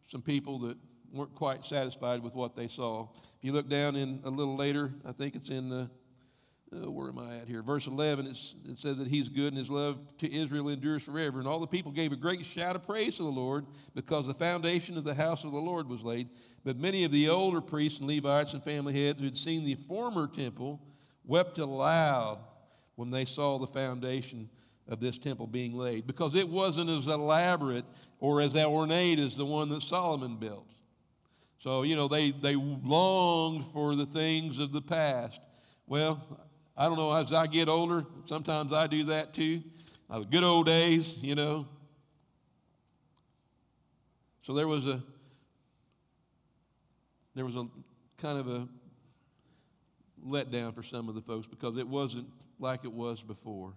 some 0.08 0.22
people 0.22 0.60
that 0.60 0.78
weren't 1.13 1.36
quite 1.36 1.63
satisfied 1.63 2.24
with 2.24 2.34
what 2.34 2.55
they 2.55 2.67
saw. 2.67 3.08
If 3.38 3.43
you 3.43 3.53
look 3.53 3.70
down 3.70 3.96
in 3.96 4.20
a 4.24 4.29
little 4.29 4.55
later, 4.55 4.91
I 5.05 5.12
think 5.12 5.36
it's 5.36 5.50
in 5.50 5.70
the, 5.70 5.89
uh, 6.75 6.89
where 6.89 7.10
am 7.10 7.20
I 7.20 7.38
at 7.38 7.48
here? 7.48 7.62
Verse 7.62 7.86
11, 7.86 8.25
it 8.25 8.79
says 8.79 8.98
that 8.98 9.08
he's 9.08 9.29
good 9.29 9.50
and 9.50 9.58
his 9.58 9.70
love 9.70 10.00
to 10.17 10.34
Israel 10.34 10.70
endures 10.70 11.03
forever. 11.03 11.39
And 11.39 11.48
all 11.48 11.60
the 11.60 11.67
people 11.67 11.91
gave 11.91 12.12
a 12.12 12.15
great 12.15 12.43
shout 12.46 12.75
of 12.75 12.84
praise 12.84 13.17
to 13.17 13.24
the 13.24 13.29
Lord 13.29 13.65
because 13.93 14.25
the 14.25 14.34
foundation 14.34 14.98
of 14.98 15.03
the 15.03 15.13
house 15.13 15.43
of 15.43 15.51
the 15.51 15.60
Lord 15.60 15.88
was 15.88 16.01
laid. 16.01 16.29
But 16.63 16.77
many 16.77 17.03
of 17.03 17.12
the 17.12 17.29
older 17.29 17.62
priests 17.62 18.00
and 18.00 18.08
Levites 18.08 18.53
and 18.53 18.63
family 18.63 18.93
heads 18.93 19.20
who 19.20 19.25
had 19.25 19.38
seen 19.38 19.63
the 19.63 19.75
former 19.75 20.27
temple 20.27 20.82
wept 21.25 21.60
aloud 21.60 22.39
when 22.96 23.12
they 23.12 23.25
saw 23.25 23.60
the 23.60 23.67
foundation 23.67 24.50
of 24.88 25.00
this 25.00 25.17
temple 25.17 25.48
being 25.48 25.74
laid 25.74 26.05
because 26.08 26.36
it 26.36 26.48
wasn't 26.48 26.89
as 26.89 27.08
elaborate 27.08 27.86
or 28.20 28.41
as 28.41 28.55
ornate 28.55 29.20
as 29.20 29.38
the 29.38 29.46
one 29.46 29.70
that 29.70 29.82
Solomon 29.82 30.38
built. 30.38 30.67
So, 31.63 31.84
you 31.84 31.96
know, 31.96 32.10
they, 32.10 32.32
they 32.32 32.55
longed 32.55 33.65
for 33.67 33.96
the 33.96 34.05
things 34.05 34.60
of 34.60 34.74
the 34.74 34.82
past. 34.82 35.39
Well, 35.88 36.22
I 36.75 36.88
don't 36.88 36.98
know, 36.98 37.15
as 37.15 37.32
I 37.32 37.48
get 37.48 37.70
older, 37.70 38.05
sometimes 38.25 38.74
I 38.74 38.86
do 38.86 39.05
that 39.05 39.34
too. 39.34 39.63
Uh, 40.10 40.20
good 40.20 40.43
old 40.43 40.65
days, 40.65 41.17
you 41.20 41.36
know. 41.36 41.65
So 44.41 44.53
there 44.53 44.67
was 44.67 44.86
a 44.86 45.01
there 47.34 47.46
was 47.46 47.55
a 47.55 47.65
kind 48.17 48.38
of 48.38 48.48
a 48.50 48.67
letdown 50.27 50.75
for 50.75 50.84
some 50.84 51.08
of 51.08 51.15
the 51.15 51.22
folks 51.22 51.48
because 51.48 51.77
it 51.77 51.88
wasn't 51.88 52.27
like 52.60 52.84
it 52.84 52.91
was 52.91 53.24
before. 53.24 53.72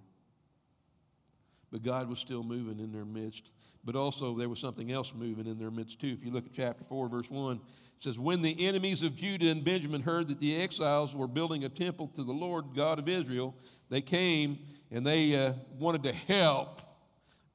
But 1.71 1.85
God 1.85 2.09
was 2.09 2.19
still 2.19 2.43
moving 2.43 2.81
in 2.81 2.91
their 2.91 3.05
midst. 3.05 3.53
But 3.87 3.97
also, 3.97 4.37
there 4.37 4.49
was 4.49 4.59
something 4.59 4.91
else 4.91 5.15
moving 5.15 5.47
in 5.47 5.59
their 5.59 5.71
midst, 5.71 6.01
too. 6.01 6.09
If 6.09 6.25
you 6.25 6.33
look 6.33 6.45
at 6.45 6.53
chapter 6.53 6.85
4, 6.85 7.09
verse 7.09 7.31
1, 7.31 7.55
it 7.55 7.61
says, 8.01 8.19
When 8.19 8.43
the 8.43 8.67
enemies 8.67 9.05
of 9.05 9.15
Judah 9.15 9.49
and 9.49 9.65
Benjamin 9.65 10.03
heard 10.03 10.29
that 10.29 10.41
the 10.41 10.57
exiles 10.61 11.15
were 11.15 11.29
building 11.29 11.65
a 11.65 11.69
temple 11.69 12.09
to 12.17 12.25
the 12.25 12.33
Lord 12.33 12.65
God 12.75 12.99
of 12.99 13.09
Israel, 13.09 13.55
they 13.89 14.01
came 14.01 14.59
and 14.91 15.07
they 15.07 15.37
uh, 15.37 15.53
wanted 15.79 16.03
to 16.03 16.13
help 16.13 16.83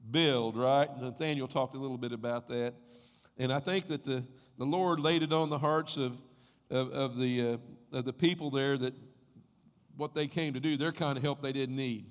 build, 0.09 0.55
right? 0.55 0.87
Nathaniel 0.99 1.49
talked 1.49 1.75
a 1.75 1.79
little 1.79 1.97
bit 1.97 2.13
about 2.13 2.47
that. 2.47 2.73
And 3.37 3.51
I 3.51 3.59
think 3.59 3.87
that 3.87 4.05
the, 4.05 4.23
the 4.57 4.65
Lord 4.65 5.01
laid 5.01 5.23
it 5.23 5.33
on 5.33 5.49
the 5.49 5.59
hearts 5.59 5.97
of, 5.97 6.21
of, 6.69 6.91
of 6.91 7.19
the, 7.19 7.41
uh, 7.41 7.97
of 7.97 8.05
the 8.05 8.13
people 8.13 8.49
there 8.49 8.77
that 8.77 8.93
what 9.97 10.15
they 10.15 10.27
came 10.27 10.53
to 10.53 10.61
do, 10.61 10.77
their 10.77 10.93
kind 10.93 11.17
of 11.17 11.23
help 11.23 11.41
they 11.41 11.51
didn't 11.51 11.75
need 11.75 12.05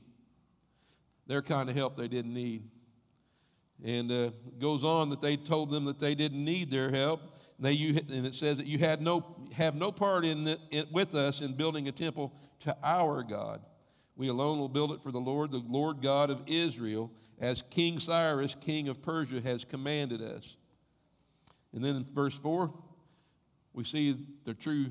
their 1.30 1.42
kind 1.42 1.70
of 1.70 1.76
help 1.76 1.96
they 1.96 2.08
didn't 2.08 2.34
need. 2.34 2.64
And 3.84 4.12
uh, 4.12 4.30
goes 4.58 4.84
on 4.84 5.10
that 5.10 5.22
they 5.22 5.36
told 5.36 5.70
them 5.70 5.84
that 5.86 5.98
they 5.98 6.14
didn't 6.14 6.44
need 6.44 6.70
their 6.70 6.90
help. 6.90 7.22
And, 7.56 7.66
they, 7.66 7.72
you, 7.72 7.98
and 8.10 8.26
it 8.26 8.34
says 8.34 8.58
that 8.58 8.66
you 8.66 8.78
had 8.78 9.00
no, 9.00 9.48
have 9.52 9.74
no 9.74 9.90
part 9.90 10.24
in, 10.24 10.44
the, 10.44 10.58
in 10.70 10.86
with 10.92 11.14
us 11.14 11.40
in 11.40 11.54
building 11.54 11.88
a 11.88 11.92
temple 11.92 12.32
to 12.60 12.76
our 12.82 13.22
God. 13.22 13.60
We 14.16 14.28
alone 14.28 14.58
will 14.58 14.68
build 14.68 14.92
it 14.92 15.02
for 15.02 15.10
the 15.10 15.20
Lord, 15.20 15.50
the 15.50 15.64
Lord 15.66 16.02
God 16.02 16.30
of 16.30 16.42
Israel, 16.46 17.10
as 17.38 17.62
King 17.62 17.98
Cyrus, 17.98 18.54
king 18.54 18.88
of 18.88 19.00
Persia, 19.00 19.40
has 19.40 19.64
commanded 19.64 20.20
us. 20.20 20.56
And 21.72 21.82
then 21.82 21.96
in 21.96 22.04
verse 22.04 22.38
4, 22.38 22.70
we 23.72 23.84
see 23.84 24.26
the 24.44 24.52
true 24.52 24.86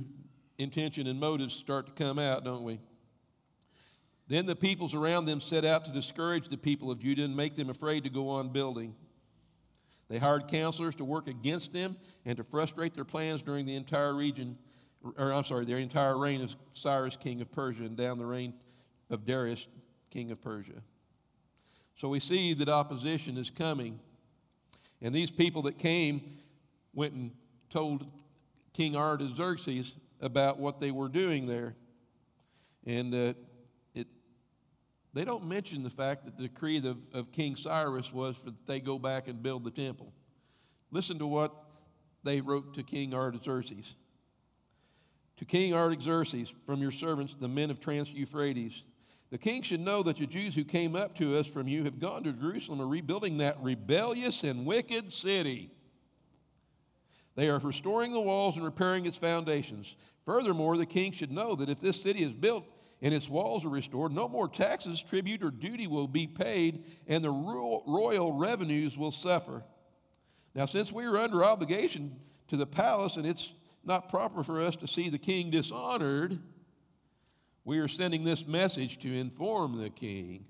intention 0.58 1.08
and 1.08 1.20
motives 1.20 1.54
start 1.54 1.86
to 1.88 1.92
come 1.92 2.18
out, 2.18 2.44
don't 2.44 2.64
we? 2.64 2.80
Then 4.30 4.46
the 4.46 4.56
peoples 4.56 4.94
around 4.94 5.26
them 5.26 5.42
set 5.42 5.66
out 5.66 5.86
to 5.86 5.92
discourage 5.92 6.50
the 6.50 6.58
people 6.58 6.92
of 6.92 7.00
Judah 7.00 7.24
and 7.24 7.36
make 7.36 7.56
them 7.56 7.70
afraid 7.70 8.04
to 8.04 8.12
go 8.12 8.30
on 8.30 8.50
building. 8.50 8.96
They 10.08 10.20
hired 10.20 10.48
counselors 10.48 10.96
to 10.96 11.04
work 11.04 11.28
against 11.28 11.74
them 11.74 11.98
and 12.26 12.38
to 12.38 12.44
frustrate 12.44 12.94
their 12.94 13.06
plans 13.06 13.42
during 13.42 13.66
the 13.66 13.76
entire 13.76 14.14
region, 14.14 14.56
or 15.18 15.34
I'm 15.34 15.44
sorry, 15.44 15.66
their 15.66 15.80
entire 15.80 16.16
reign 16.16 16.44
of 16.44 16.56
Cyrus, 16.74 17.18
king 17.18 17.42
of 17.42 17.52
Persia, 17.52 17.84
and 17.84 17.98
down 17.98 18.20
the 18.20 18.26
reign 18.26 18.54
of 19.10 19.26
Darius, 19.26 19.68
king 20.12 20.30
of 20.30 20.40
Persia. 20.42 20.84
So 21.96 22.08
we 22.08 22.20
see 22.20 22.54
that 22.54 22.70
opposition 22.70 23.36
is 23.36 23.50
coming. 23.50 24.00
And 25.02 25.14
these 25.14 25.32
people 25.32 25.64
that 25.64 25.80
came 25.80 26.22
went 26.94 27.14
and 27.14 27.32
told 27.72 28.06
King 28.74 28.96
Artaxerxes 28.96 29.96
about 30.22 30.60
what 30.60 30.80
they 30.80 30.92
were 30.92 31.10
doing 31.10 31.48
there. 31.48 31.76
And 32.86 33.14
uh, 33.14 33.34
they 35.14 35.26
don't 35.26 35.46
mention 35.46 35.84
the 35.84 35.90
fact 35.90 36.26
that 36.26 36.38
the 36.38 36.44
decree 36.44 36.78
of, 36.78 36.98
of 37.14 37.32
King 37.32 37.56
Cyrus 37.56 38.14
was 38.14 38.38
for 38.38 38.46
that 38.46 38.66
they 38.66 38.80
go 38.80 39.00
back 39.00 39.28
and 39.28 39.42
build 39.42 39.64
the 39.64 39.72
temple. 39.72 40.14
Listen 40.92 41.18
to 41.20 41.28
what 41.28 41.54
they 42.24 42.42
wrote 42.42 42.74
to 42.76 42.84
King 42.84 43.14
Artaxerxes. 43.14 43.96
To 45.38 45.46
King 45.46 45.74
Artaxerxes, 45.74 46.54
from 46.66 46.82
your 46.82 46.92
servants, 46.92 47.34
the 47.34 47.48
men 47.48 47.72
of 47.72 47.80
Trans 47.80 48.14
Euphrates, 48.14 48.84
the 49.32 49.38
king 49.38 49.62
should 49.62 49.80
know 49.80 50.02
that 50.04 50.18
the 50.18 50.26
Jews 50.26 50.56
who 50.56 50.64
came 50.64 50.96
up 50.96 51.16
to 51.16 51.38
us 51.38 51.46
from 51.46 51.68
you 51.68 51.84
have 51.84 52.00
gone 52.00 52.24
to 52.24 52.34
Jerusalem 52.34 52.82
and 52.82 52.90
rebuilding 52.90 53.38
that 53.38 53.62
rebellious 53.62 54.44
and 54.44 54.66
wicked 54.66 55.12
city. 55.12 55.70
They 57.36 57.48
are 57.50 57.60
restoring 57.60 58.12
the 58.12 58.20
walls 58.20 58.58
and 58.58 58.66
repairing 58.66 59.06
its 59.06 59.18
foundations. 59.18 59.96
Furthermore, 60.26 60.78
the 60.78 60.86
king 60.86 61.12
should 61.12 61.32
know 61.32 61.56
that 61.56 61.70
if 61.70 61.80
this 61.80 62.02
city 62.02 62.24
is 62.24 62.34
built 62.34 62.66
and 63.02 63.14
its 63.14 63.30
walls 63.30 63.66
are 63.66 63.70
restored, 63.70 64.12
no 64.12 64.28
more 64.28 64.48
taxes, 64.48 65.02
tribute, 65.02 65.44
or 65.44 65.52
duty 65.52 65.88
will 65.88 66.08
be 66.08 66.28
paid, 66.28 66.86
and 67.08 67.24
the 67.24 67.30
royal 67.30 68.34
revenues 68.34 68.98
will 68.98 69.12
suffer. 69.12 69.64
Now, 70.54 70.66
since 70.66 70.92
we 70.92 71.06
are 71.06 71.18
under 71.18 71.44
obligation 71.44 72.20
to 72.48 72.58
the 72.58 72.66
palace 72.66 73.16
and 73.16 73.26
it's 73.26 73.54
not 73.86 74.10
proper 74.10 74.44
for 74.44 74.62
us 74.62 74.76
to 74.78 74.88
see 74.88 75.10
the 75.10 75.18
king 75.18 75.50
dishonored, 75.50 76.38
we 77.64 77.80
are 77.80 77.88
sending 77.88 78.24
this 78.24 78.46
message 78.48 79.00
to 79.00 79.14
inform 79.14 79.78
the 79.78 79.90
king 79.90 80.46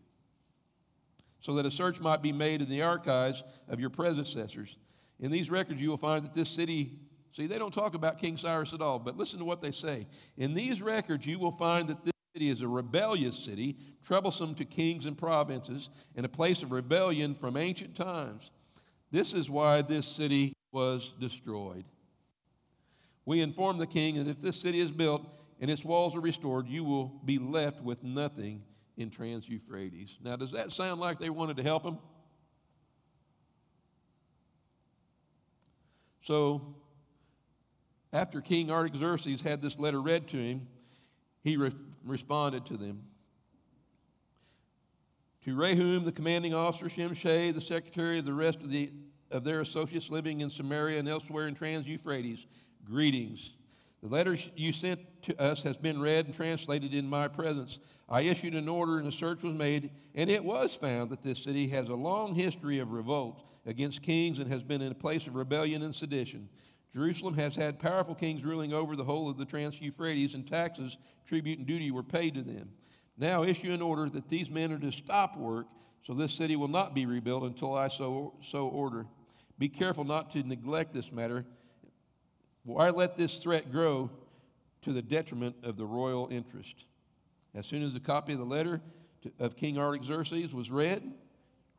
so 1.41 1.53
that 1.53 1.65
a 1.65 1.71
search 1.71 2.01
might 2.01 2.21
be 2.21 2.31
made 2.31 2.61
in 2.61 2.69
the 2.69 2.81
archives 2.81 3.43
of 3.67 3.79
your 3.79 3.89
predecessors. 3.89 4.77
In 5.19 5.31
these 5.31 5.49
records, 5.49 5.81
you 5.81 5.89
will 5.89 5.97
find 5.97 6.25
that 6.25 6.33
this 6.33 6.49
city 6.49 6.99
See, 7.31 7.47
they 7.47 7.59
don't 7.59 7.73
talk 7.73 7.93
about 7.93 8.19
King 8.19 8.37
Cyrus 8.37 8.73
at 8.73 8.81
all, 8.81 8.99
but 8.99 9.17
listen 9.17 9.39
to 9.39 9.45
what 9.45 9.61
they 9.61 9.71
say. 9.71 10.07
In 10.37 10.53
these 10.53 10.81
records, 10.81 11.25
you 11.25 11.37
will 11.37 11.51
find 11.51 11.87
that 11.87 12.03
this 12.03 12.13
city 12.39 12.49
is 12.49 12.61
a 12.61 12.67
rebellious 12.67 13.37
city, 13.37 13.75
troublesome 14.01 14.55
to 14.55 14.63
kings 14.63 15.05
and 15.05 15.17
provinces, 15.17 15.89
and 16.15 16.25
a 16.25 16.29
place 16.29 16.63
of 16.63 16.71
rebellion 16.71 17.33
from 17.33 17.57
ancient 17.57 17.95
times. 17.95 18.51
This 19.11 19.33
is 19.33 19.49
why 19.49 19.81
this 19.81 20.07
city 20.07 20.53
was 20.71 21.11
destroyed. 21.19 21.83
We 23.25 23.41
inform 23.41 23.77
the 23.77 23.85
king 23.85 24.15
that 24.15 24.29
if 24.29 24.39
this 24.39 24.55
city 24.55 24.79
is 24.79 24.89
built 24.89 25.27
and 25.59 25.69
its 25.69 25.83
walls 25.83 26.15
are 26.15 26.21
restored, 26.21 26.69
you 26.69 26.85
will 26.85 27.19
be 27.25 27.39
left 27.39 27.83
with 27.83 28.03
nothing 28.03 28.63
in 28.95 29.09
Trans 29.09 29.49
Euphrates. 29.49 30.17
Now, 30.23 30.37
does 30.37 30.51
that 30.53 30.71
sound 30.71 31.01
like 31.01 31.19
they 31.19 31.29
wanted 31.29 31.57
to 31.57 31.63
help 31.63 31.83
him? 31.83 31.97
So, 36.21 36.75
after 38.13 38.39
King 38.39 38.71
Artaxerxes 38.71 39.41
had 39.41 39.61
this 39.61 39.77
letter 39.77 40.01
read 40.01 40.29
to 40.29 40.37
him, 40.37 40.67
he 41.49 41.57
re- 41.57 41.71
responded 42.05 42.65
to 42.67 42.77
them. 42.77 43.01
To 45.45 45.55
Rehum, 45.55 46.05
the 46.05 46.11
commanding 46.11 46.53
officer, 46.53 46.85
Shimshai, 46.85 47.53
the 47.53 47.61
secretary 47.61 48.19
of 48.19 48.25
the 48.25 48.33
rest 48.33 48.61
of, 48.61 48.69
the, 48.69 48.91
of 49.31 49.43
their 49.43 49.61
associates 49.61 50.11
living 50.11 50.41
in 50.41 50.51
Samaria 50.51 50.99
and 50.99 51.09
elsewhere 51.09 51.47
in 51.47 51.55
Trans 51.55 51.87
Euphrates, 51.87 52.45
greetings. 52.85 53.53
The 54.03 54.09
letter 54.09 54.37
you 54.55 54.71
sent 54.71 54.99
to 55.23 55.41
us 55.41 55.63
has 55.63 55.77
been 55.77 55.99
read 55.99 56.27
and 56.27 56.35
translated 56.35 56.93
in 56.93 57.09
my 57.09 57.27
presence. 57.27 57.79
I 58.07 58.21
issued 58.21 58.53
an 58.53 58.69
order 58.69 58.99
and 58.99 59.07
a 59.07 59.11
search 59.11 59.41
was 59.41 59.57
made, 59.57 59.89
and 60.13 60.29
it 60.29 60.43
was 60.43 60.75
found 60.75 61.09
that 61.09 61.23
this 61.23 61.43
city 61.43 61.67
has 61.69 61.89
a 61.89 61.95
long 61.95 62.35
history 62.35 62.77
of 62.77 62.91
revolt 62.91 63.43
against 63.65 64.03
kings 64.03 64.39
and 64.39 64.51
has 64.51 64.63
been 64.63 64.81
in 64.81 64.91
a 64.91 64.95
place 64.95 65.25
of 65.25 65.35
rebellion 65.35 65.81
and 65.81 65.95
sedition. 65.95 66.47
Jerusalem 66.91 67.35
has 67.35 67.55
had 67.55 67.79
powerful 67.79 68.15
kings 68.15 68.43
ruling 68.43 68.73
over 68.73 68.95
the 68.95 69.03
whole 69.03 69.29
of 69.29 69.37
the 69.37 69.45
Trans 69.45 69.79
Euphrates, 69.81 70.33
and 70.33 70.47
taxes, 70.47 70.97
tribute, 71.25 71.59
and 71.59 71.67
duty 71.67 71.91
were 71.91 72.03
paid 72.03 72.33
to 72.35 72.41
them. 72.41 72.69
Now 73.17 73.43
issue 73.43 73.71
an 73.71 73.81
order 73.81 74.09
that 74.09 74.29
these 74.29 74.49
men 74.49 74.71
are 74.71 74.79
to 74.79 74.91
stop 74.91 75.37
work, 75.37 75.67
so 76.01 76.13
this 76.13 76.33
city 76.33 76.55
will 76.55 76.67
not 76.67 76.95
be 76.95 77.05
rebuilt 77.05 77.43
until 77.43 77.75
I 77.75 77.89
so, 77.89 78.33
so 78.41 78.67
order. 78.67 79.05
Be 79.59 79.69
careful 79.69 80.05
not 80.05 80.31
to 80.31 80.43
neglect 80.43 80.93
this 80.93 81.11
matter. 81.11 81.45
Why 82.63 82.89
let 82.89 83.17
this 83.17 83.37
threat 83.37 83.71
grow 83.71 84.09
to 84.81 84.93
the 84.93 85.01
detriment 85.01 85.57
of 85.63 85.75
the 85.75 85.85
royal 85.85 86.29
interest? 86.31 86.85
As 87.53 87.65
soon 87.65 87.83
as 87.83 87.93
the 87.93 87.99
copy 87.99 88.33
of 88.33 88.39
the 88.39 88.45
letter 88.45 88.81
to, 89.23 89.31
of 89.39 89.55
King 89.55 89.77
Artaxerxes 89.77 90.53
was 90.53 90.71
read, 90.71 91.03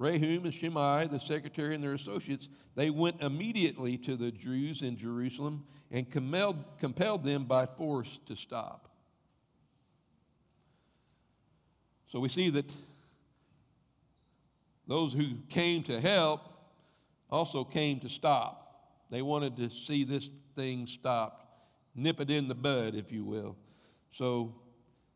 Rehum 0.00 0.45
and 0.45 0.54
Shimei, 0.54 1.07
the 1.09 1.21
secretary, 1.21 1.75
and 1.75 1.85
their 1.85 1.92
associates, 1.92 2.49
they 2.75 2.88
went 2.88 3.21
immediately 3.23 3.99
to 3.99 4.16
the 4.16 4.30
Jews 4.30 4.80
in 4.80 4.97
Jerusalem 4.97 5.64
and 5.90 6.11
compelled, 6.11 6.64
compelled 6.78 7.23
them 7.23 7.45
by 7.45 7.66
force 7.66 8.19
to 8.25 8.35
stop. 8.35 8.88
So 12.07 12.19
we 12.19 12.30
see 12.30 12.49
that 12.50 12.73
those 14.88 15.12
who 15.12 15.35
came 15.50 15.83
to 15.85 16.00
help 16.00 16.40
also 17.28 17.62
came 17.62 18.00
to 18.00 18.09
stop. 18.09 18.88
They 19.11 19.21
wanted 19.21 19.57
to 19.59 19.71
see 19.71 20.04
this 20.04 20.30
thing 20.57 20.87
stopped, 20.87 21.45
nip 21.95 22.21
it 22.21 22.30
in 22.30 22.49
the 22.49 22.54
bud, 22.54 22.95
if 22.95 23.12
you 23.12 23.25
will. 23.25 23.54
So 24.12 24.54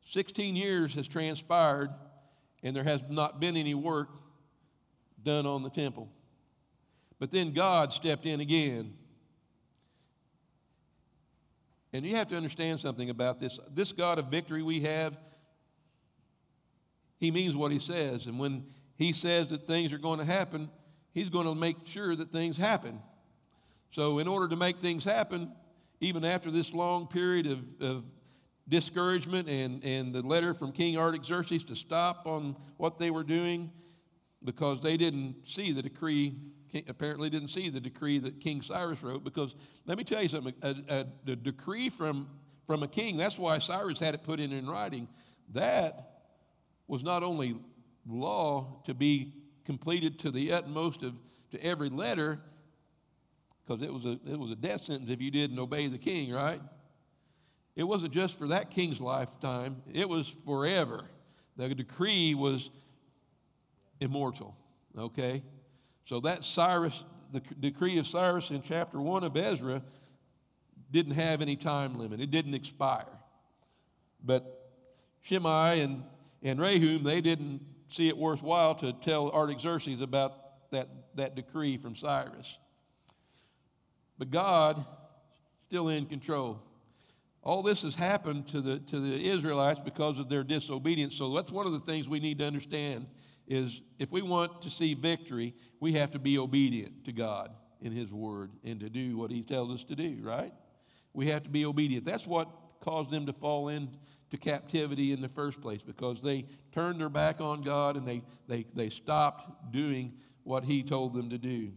16 0.02 0.54
years 0.54 0.94
has 0.94 1.08
transpired, 1.08 1.90
and 2.62 2.76
there 2.76 2.84
has 2.84 3.02
not 3.08 3.40
been 3.40 3.56
any 3.56 3.74
work 3.74 4.10
done 5.24 5.46
on 5.46 5.62
the 5.62 5.70
temple. 5.70 6.08
But 7.18 7.30
then 7.30 7.52
God 7.52 7.92
stepped 7.92 8.26
in 8.26 8.40
again. 8.40 8.94
And 11.92 12.04
you 12.04 12.16
have 12.16 12.28
to 12.28 12.36
understand 12.36 12.80
something 12.80 13.08
about 13.08 13.40
this. 13.40 13.58
This 13.72 13.92
God 13.92 14.18
of 14.18 14.26
victory 14.26 14.62
we 14.62 14.80
have, 14.80 15.16
He 17.18 17.30
means 17.30 17.54
what 17.56 17.70
He 17.70 17.78
says. 17.78 18.26
And 18.26 18.38
when 18.38 18.66
He 18.96 19.12
says 19.12 19.46
that 19.48 19.66
things 19.66 19.92
are 19.92 19.98
going 19.98 20.18
to 20.18 20.24
happen, 20.24 20.68
He's 21.12 21.30
going 21.30 21.46
to 21.46 21.54
make 21.54 21.76
sure 21.84 22.16
that 22.16 22.30
things 22.30 22.56
happen. 22.56 23.00
So, 23.92 24.18
in 24.18 24.26
order 24.26 24.48
to 24.48 24.56
make 24.56 24.80
things 24.80 25.04
happen, 25.04 25.52
even 26.00 26.24
after 26.24 26.50
this 26.50 26.74
long 26.74 27.06
period 27.06 27.46
of, 27.46 27.60
of 27.80 28.04
discouragement 28.68 29.48
and, 29.48 29.84
and 29.84 30.12
the 30.12 30.22
letter 30.22 30.52
from 30.52 30.72
King 30.72 30.96
Artaxerxes 30.96 31.62
to 31.64 31.76
stop 31.76 32.26
on 32.26 32.56
what 32.76 32.98
they 32.98 33.10
were 33.10 33.22
doing, 33.22 33.70
because 34.44 34.80
they 34.80 34.96
didn't 34.96 35.48
see 35.48 35.72
the 35.72 35.82
decree, 35.82 36.34
apparently 36.88 37.30
didn't 37.30 37.48
see 37.48 37.70
the 37.70 37.80
decree 37.80 38.18
that 38.18 38.40
King 38.40 38.60
Cyrus 38.60 39.02
wrote. 39.02 39.24
Because 39.24 39.54
let 39.86 39.96
me 39.96 40.04
tell 40.04 40.22
you 40.22 40.28
something 40.28 40.54
a, 40.62 41.04
decree 41.36 41.88
from, 41.88 42.28
from 42.66 42.82
a 42.82 42.88
king, 42.88 43.16
that's 43.16 43.38
why 43.38 43.58
Cyrus 43.58 43.98
had 43.98 44.14
it 44.14 44.22
put 44.22 44.40
in 44.40 44.52
in 44.52 44.68
writing. 44.68 45.08
That 45.52 46.10
was 46.86 47.02
not 47.02 47.22
only 47.22 47.56
law 48.06 48.80
to 48.84 48.94
be 48.94 49.32
completed 49.64 50.18
to 50.20 50.30
the 50.30 50.52
utmost 50.52 51.02
of 51.02 51.14
to 51.52 51.64
every 51.64 51.88
letter, 51.88 52.40
because 53.64 53.82
it 53.82 53.92
was 53.92 54.04
a 54.04 54.18
it 54.28 54.38
was 54.38 54.50
a 54.50 54.56
death 54.56 54.82
sentence 54.82 55.08
if 55.08 55.22
you 55.22 55.30
didn't 55.30 55.58
obey 55.58 55.86
the 55.86 55.98
king, 55.98 56.32
right? 56.32 56.60
It 57.76 57.84
wasn't 57.84 58.12
just 58.12 58.38
for 58.38 58.48
that 58.48 58.70
king's 58.70 59.00
lifetime, 59.00 59.82
it 59.92 60.08
was 60.08 60.28
forever. 60.44 61.04
The 61.56 61.74
decree 61.74 62.34
was 62.34 62.70
immortal. 64.00 64.56
Okay? 64.96 65.42
So 66.04 66.20
that 66.20 66.44
Cyrus, 66.44 67.04
the 67.32 67.40
decree 67.60 67.98
of 67.98 68.06
Cyrus 68.06 68.50
in 68.50 68.62
chapter 68.62 69.00
1 69.00 69.24
of 69.24 69.36
Ezra 69.36 69.82
didn't 70.90 71.14
have 71.14 71.42
any 71.42 71.56
time 71.56 71.98
limit, 71.98 72.20
it 72.20 72.30
didn't 72.30 72.54
expire. 72.54 73.06
But 74.22 74.70
Shimei 75.22 75.80
and, 75.80 76.04
and 76.42 76.58
Rehum, 76.58 77.02
they 77.02 77.20
didn't 77.20 77.60
see 77.88 78.08
it 78.08 78.16
worthwhile 78.16 78.74
to 78.76 78.92
tell 78.92 79.30
Artaxerxes 79.30 80.00
about 80.00 80.70
that, 80.70 80.88
that 81.14 81.34
decree 81.34 81.76
from 81.76 81.96
Cyrus. 81.96 82.58
But 84.18 84.30
God, 84.30 84.84
still 85.66 85.88
in 85.88 86.06
control. 86.06 86.62
All 87.42 87.62
this 87.62 87.82
has 87.82 87.94
happened 87.94 88.48
to 88.48 88.60
the, 88.60 88.78
to 88.80 89.00
the 89.00 89.28
Israelites 89.28 89.80
because 89.80 90.18
of 90.18 90.28
their 90.28 90.44
disobedience. 90.44 91.14
So 91.14 91.34
that's 91.34 91.50
one 91.50 91.66
of 91.66 91.72
the 91.72 91.80
things 91.80 92.08
we 92.08 92.20
need 92.20 92.38
to 92.38 92.46
understand 92.46 93.06
is 93.46 93.82
if 93.98 94.10
we 94.10 94.22
want 94.22 94.62
to 94.62 94.70
see 94.70 94.94
victory, 94.94 95.54
we 95.80 95.92
have 95.92 96.10
to 96.12 96.18
be 96.18 96.38
obedient 96.38 97.04
to 97.04 97.12
God 97.12 97.50
in 97.80 97.92
His 97.92 98.12
Word 98.12 98.50
and 98.64 98.80
to 98.80 98.88
do 98.88 99.16
what 99.16 99.30
He 99.30 99.42
tells 99.42 99.70
us 99.70 99.84
to 99.84 99.94
do, 99.94 100.18
right? 100.22 100.52
We 101.12 101.28
have 101.28 101.42
to 101.44 101.50
be 101.50 101.64
obedient. 101.64 102.04
That's 102.04 102.26
what 102.26 102.48
caused 102.80 103.10
them 103.10 103.26
to 103.26 103.32
fall 103.32 103.68
into 103.68 103.90
captivity 104.40 105.12
in 105.12 105.20
the 105.20 105.28
first 105.28 105.60
place 105.60 105.82
because 105.82 106.20
they 106.20 106.44
turned 106.72 107.00
their 107.00 107.08
back 107.08 107.40
on 107.40 107.62
God 107.62 107.96
and 107.96 108.06
they, 108.06 108.22
they, 108.48 108.66
they 108.74 108.88
stopped 108.88 109.72
doing 109.72 110.14
what 110.42 110.64
He 110.64 110.82
told 110.82 111.14
them 111.14 111.30
to 111.30 111.38
do. 111.38 111.72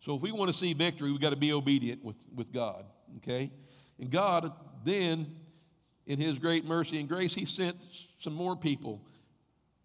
So 0.00 0.14
if 0.14 0.22
we 0.22 0.32
want 0.32 0.50
to 0.50 0.56
see 0.56 0.72
victory, 0.72 1.10
we've 1.10 1.20
got 1.20 1.30
to 1.30 1.36
be 1.36 1.52
obedient 1.52 2.04
with, 2.04 2.16
with 2.34 2.52
God, 2.52 2.84
okay? 3.18 3.50
And 3.98 4.10
God 4.10 4.52
then, 4.84 5.26
in 6.06 6.18
His 6.18 6.38
great 6.38 6.64
mercy 6.64 6.98
and 7.00 7.08
grace, 7.08 7.34
He 7.34 7.44
sent 7.44 7.76
some 8.18 8.32
more 8.32 8.56
people 8.56 9.04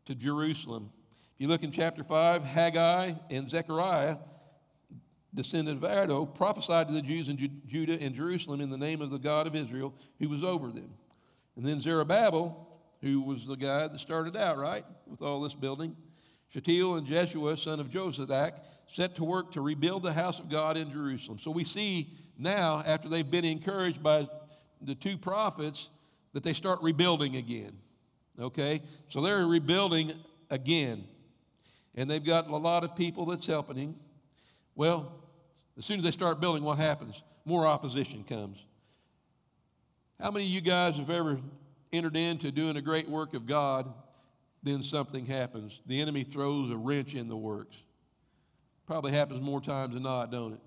to 0.06 0.16
Jerusalem. 0.16 0.92
If 1.36 1.42
you 1.42 1.48
look 1.48 1.64
in 1.64 1.72
chapter 1.72 2.04
5, 2.04 2.44
Haggai 2.44 3.14
and 3.30 3.50
Zechariah, 3.50 4.18
descendant 5.34 5.84
of 5.84 5.92
Iddo, 5.92 6.26
prophesied 6.26 6.88
to 6.88 6.94
the 6.94 7.02
Jews 7.02 7.30
in 7.30 7.38
Ju- 7.38 7.50
Judah 7.68 8.02
and 8.02 8.16
Jerusalem 8.16 8.62
in 8.62 8.70
the 8.70 8.78
name 8.78 9.02
of 9.02 9.12
the 9.12 9.20
God 9.20 9.48
of 9.48 9.56
Israel 9.56 9.94
who 10.20 10.30
was 10.30 10.44
over 10.44 10.70
them. 10.70 10.90
And 11.58 11.66
then 11.66 11.82
Zerubbabel, 11.82 12.80
who 13.02 13.22
was 13.22 13.46
the 13.46 13.56
guy 13.56 13.88
that 13.88 14.00
started 14.00 14.36
out, 14.36 14.58
right, 14.58 14.86
with 15.08 15.22
all 15.22 15.42
this 15.42 15.54
building, 15.54 15.96
Shealtiel 16.50 16.96
and 16.96 17.06
Jeshua, 17.06 17.58
son 17.58 17.80
of 17.80 17.90
Jozadak, 17.90 18.54
set 18.88 19.16
to 19.16 19.24
work 19.24 19.52
to 19.52 19.62
rebuild 19.62 20.04
the 20.04 20.14
house 20.14 20.40
of 20.40 20.50
God 20.50 20.78
in 20.78 20.92
Jerusalem. 20.92 21.40
So 21.40 21.52
we 21.52 21.64
see 21.64 22.10
now, 22.38 22.84
after 22.86 23.10
they've 23.10 23.30
been 23.30 23.46
encouraged 23.46 24.04
by 24.04 24.28
the 24.82 24.96
two 24.96 25.18
prophets, 25.18 25.90
that 26.34 26.44
they 26.44 26.54
start 26.54 26.82
rebuilding 26.82 27.38
again. 27.38 27.78
Okay? 28.40 28.82
So 29.10 29.22
they're 29.22 29.46
rebuilding 29.46 30.14
again. 30.50 31.06
And 31.96 32.10
they've 32.10 32.24
got 32.24 32.50
a 32.50 32.58
lot 32.58 32.84
of 32.84 32.96
people 32.96 33.26
that's 33.26 33.46
helping 33.46 33.78
him. 33.78 33.96
Well, 34.76 35.12
as 35.78 35.86
soon 35.86 35.98
as 35.98 36.04
they 36.04 36.12
start 36.12 36.42
building, 36.42 36.64
what 36.64 36.78
happens? 36.78 37.24
More 37.46 37.66
opposition 37.66 38.24
comes. 38.24 38.66
How 40.20 40.32
many 40.32 40.46
of 40.46 40.52
you 40.52 40.62
guys 40.62 40.98
have 40.98 41.10
ever 41.10 41.40
entered 41.92 42.16
into 42.16 42.52
doing 42.52 42.78
a 42.78 42.82
great 42.82 43.10
work 43.10 43.34
of 43.34 43.46
God, 43.46 43.94
then 44.64 44.84
something 44.84 45.26
happens? 45.26 45.82
The 45.86 46.02
enemy 46.02 46.24
throws 46.24 46.72
a 46.72 46.78
wrench 46.78 47.16
in 47.16 47.28
the 47.28 47.38
works. 47.38 47.82
Probably 48.88 49.12
happens 49.12 49.42
more 49.42 49.62
times 49.62 49.94
than 49.94 50.04
not, 50.04 50.32
don't 50.32 50.54
it? 50.54 50.60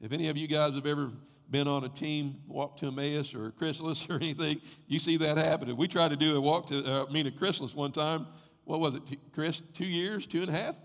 If 0.00 0.12
any 0.12 0.28
of 0.28 0.36
you 0.36 0.48
guys 0.48 0.74
have 0.74 0.86
ever 0.86 1.10
been 1.52 1.68
on 1.68 1.84
a 1.84 1.88
team 1.88 2.40
walk 2.48 2.78
to 2.78 2.86
Emmaus 2.86 3.34
or 3.34 3.50
chrysalis 3.52 4.06
or 4.10 4.16
anything, 4.16 4.60
you 4.88 4.98
see 4.98 5.18
that 5.18 5.36
happening. 5.36 5.76
We 5.76 5.86
tried 5.86 6.08
to 6.08 6.16
do 6.16 6.36
a 6.36 6.40
walk 6.40 6.66
to, 6.68 6.84
uh, 6.84 7.06
I 7.08 7.12
mean, 7.12 7.26
a 7.26 7.30
chrysalis 7.30 7.74
one 7.74 7.92
time. 7.92 8.26
What 8.64 8.80
was 8.80 8.94
it, 8.94 9.02
Chris? 9.32 9.62
Two 9.74 9.84
years, 9.84 10.26
two 10.26 10.40
and 10.40 10.48
a 10.48 10.52
half? 10.52 10.76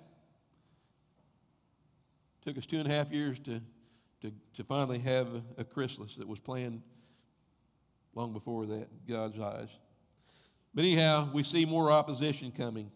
Took 2.46 2.58
us 2.58 2.66
two 2.66 2.80
and 2.80 2.88
a 2.88 2.92
half 2.92 3.12
years 3.12 3.40
to, 3.40 3.62
to, 4.22 4.32
to 4.56 4.64
finally 4.64 5.00
have 5.00 5.28
a, 5.58 5.64
chrysalis 5.64 6.16
that 6.16 6.28
was 6.28 6.40
planned 6.40 6.82
long 8.14 8.34
before 8.34 8.66
that, 8.66 8.88
God's 9.08 9.40
eyes. 9.40 9.70
But 10.74 10.84
anyhow, 10.84 11.30
we 11.34 11.44
see 11.44 11.66
more 11.66 11.92
opposition 11.92 12.52
coming. 12.52 12.92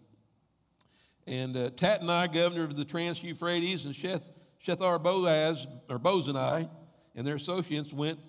And 1.26 1.56
uh, 1.56 1.70
Tattenai, 1.70 2.34
governor 2.34 2.64
of 2.64 2.76
the 2.76 2.86
Trans 2.86 3.24
Euphrates, 3.24 3.86
and 3.86 3.94
Sheth, 3.94 4.24
Shethar 4.66 5.02
Boaz, 5.02 5.68
or 5.90 6.00
Bozenai, 6.00 6.70
and 7.16 7.26
their 7.26 7.36
associates 7.36 7.94
went 7.94 8.20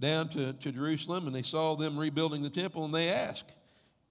down 0.00 0.28
to, 0.30 0.52
to 0.52 0.72
Jerusalem 0.72 1.26
and 1.26 1.34
they 1.34 1.42
saw 1.42 1.74
them 1.74 1.98
rebuilding 1.98 2.42
the 2.42 2.50
temple 2.50 2.84
and 2.84 2.94
they 2.94 3.08
asked, 3.08 3.52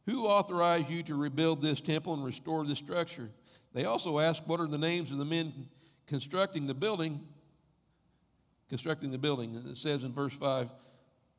Who 0.05 0.25
authorized 0.25 0.89
you 0.89 1.03
to 1.03 1.15
rebuild 1.15 1.61
this 1.61 1.81
temple 1.81 2.13
and 2.13 2.23
restore 2.23 2.65
this 2.65 2.77
structure? 2.77 3.29
They 3.73 3.85
also 3.85 4.19
asked, 4.19 4.47
What 4.47 4.59
are 4.59 4.67
the 4.67 4.77
names 4.77 5.11
of 5.11 5.17
the 5.17 5.25
men 5.25 5.67
constructing 6.07 6.67
the 6.67 6.73
building? 6.73 7.21
Constructing 8.69 9.11
the 9.11 9.17
building. 9.17 9.55
And 9.55 9.67
it 9.67 9.77
says 9.77 10.03
in 10.03 10.13
verse 10.13 10.33
5 10.33 10.69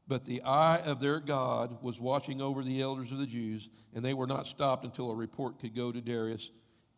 But 0.07 0.27
the 0.27 0.43
eye 0.43 0.79
of 0.85 1.01
their 1.01 1.19
God 1.19 1.83
was 1.83 1.99
watching 1.99 2.43
over 2.43 2.63
the 2.63 2.83
elders 2.83 3.11
of 3.11 3.19
the 3.19 3.27
Jews, 3.27 3.71
and 3.95 4.05
they 4.05 4.15
were 4.15 4.27
not 4.27 4.47
stopped 4.47 4.85
until 4.85 5.11
a 5.11 5.15
report 5.15 5.59
could 5.59 5.75
go 5.75 5.91
to 5.93 6.01
Darius, 6.01 6.51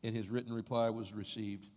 and 0.02 0.14
his 0.14 0.28
written 0.28 0.52
reply 0.52 0.90
was 0.90 1.12
received. 1.12 1.68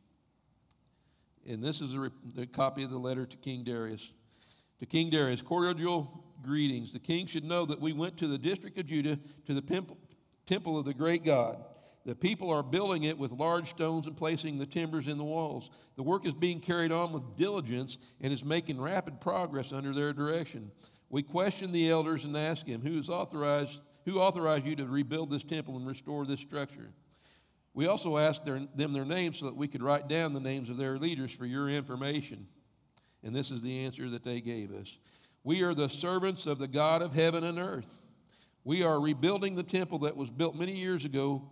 And 1.48 1.64
this 1.64 1.82
is 1.82 1.96
a, 1.96 2.46
copy 2.46 2.84
of 2.84 2.92
the 2.92 2.98
letter 2.98 3.26
to 3.26 3.38
King 3.38 3.64
Darius. 3.64 4.12
To 4.80 4.86
King 4.86 5.10
Darius, 5.10 5.42
cordial 5.42 6.24
greetings. 6.42 6.94
The 6.94 7.00
king 7.00 7.26
should 7.26 7.46
know 7.46 7.66
that 7.66 7.80
we 7.80 7.94
went 7.94 8.18
to 8.18 8.28
the 8.28 8.38
district 8.38 8.78
of 8.78 8.86
Judah 8.86 9.18
to 9.46 9.54
the 9.54 9.86
temple 10.46 10.78
of 10.78 10.86
the 10.86 10.94
great 10.94 11.24
God. 11.24 11.64
The 12.06 12.16
people 12.16 12.50
are 12.52 12.64
building 12.64 13.04
it 13.04 13.18
with 13.18 13.32
large 13.32 13.70
stones 13.70 14.08
and 14.08 14.16
placing 14.16 14.58
the 14.58 14.66
timbers 14.66 15.08
in 15.08 15.18
the 15.18 15.24
walls. 15.24 15.72
The 15.96 16.04
work 16.04 16.26
is 16.26 16.34
being 16.34 16.60
carried 16.60 16.92
on 16.92 17.12
with 17.12 17.36
diligence 17.36 17.98
and 18.22 18.32
is 18.32 18.46
making 18.46 18.80
rapid 18.80 19.20
progress 19.20 19.74
under 19.74 19.94
their 19.94 20.14
direction. 20.14 20.72
We 21.10 21.24
question 21.24 21.72
the 21.72 21.90
elders 21.90 22.24
and 22.24 22.36
ask 22.38 22.66
him, 22.66 22.82
who 22.82 22.98
is 22.98 23.10
authorized, 23.10 23.82
who 24.06 24.20
authorized 24.20 24.66
you 24.66 24.76
to 24.78 24.86
rebuild 24.86 25.30
this 25.30 25.44
temple 25.44 25.76
and 25.78 25.88
restore 25.88 26.26
this 26.26 26.40
structure? 26.40 26.92
We 27.78 27.86
also 27.86 28.18
asked 28.18 28.44
their, 28.44 28.60
them 28.74 28.92
their 28.92 29.06
names 29.06 29.38
so 29.38 29.46
that 29.46 29.56
we 29.56 29.68
could 29.68 29.84
write 29.84 30.08
down 30.08 30.34
the 30.34 30.40
names 30.40 30.68
of 30.68 30.78
their 30.78 30.98
leaders 30.98 31.32
for 31.32 31.46
your 31.46 31.70
information. 31.70 32.48
And 33.22 33.36
this 33.36 33.52
is 33.52 33.62
the 33.62 33.86
answer 33.86 34.10
that 34.10 34.24
they 34.24 34.42
gave 34.42 34.74
us. 34.74 34.98
We 35.44 35.62
are 35.62 35.76
the 35.76 35.88
servants 35.88 36.48
of 36.48 36.58
the 36.58 36.68
God 36.68 37.04
of 37.04 37.14
heaven 37.14 37.44
and 37.44 37.60
earth. 37.60 38.00
We 38.64 38.82
are 38.82 39.00
rebuilding 39.00 39.56
the 39.56 39.62
temple 39.62 40.00
that 40.00 40.18
was 40.18 40.32
built 40.32 40.56
many 40.56 40.76
years 40.76 41.06
ago, 41.06 41.48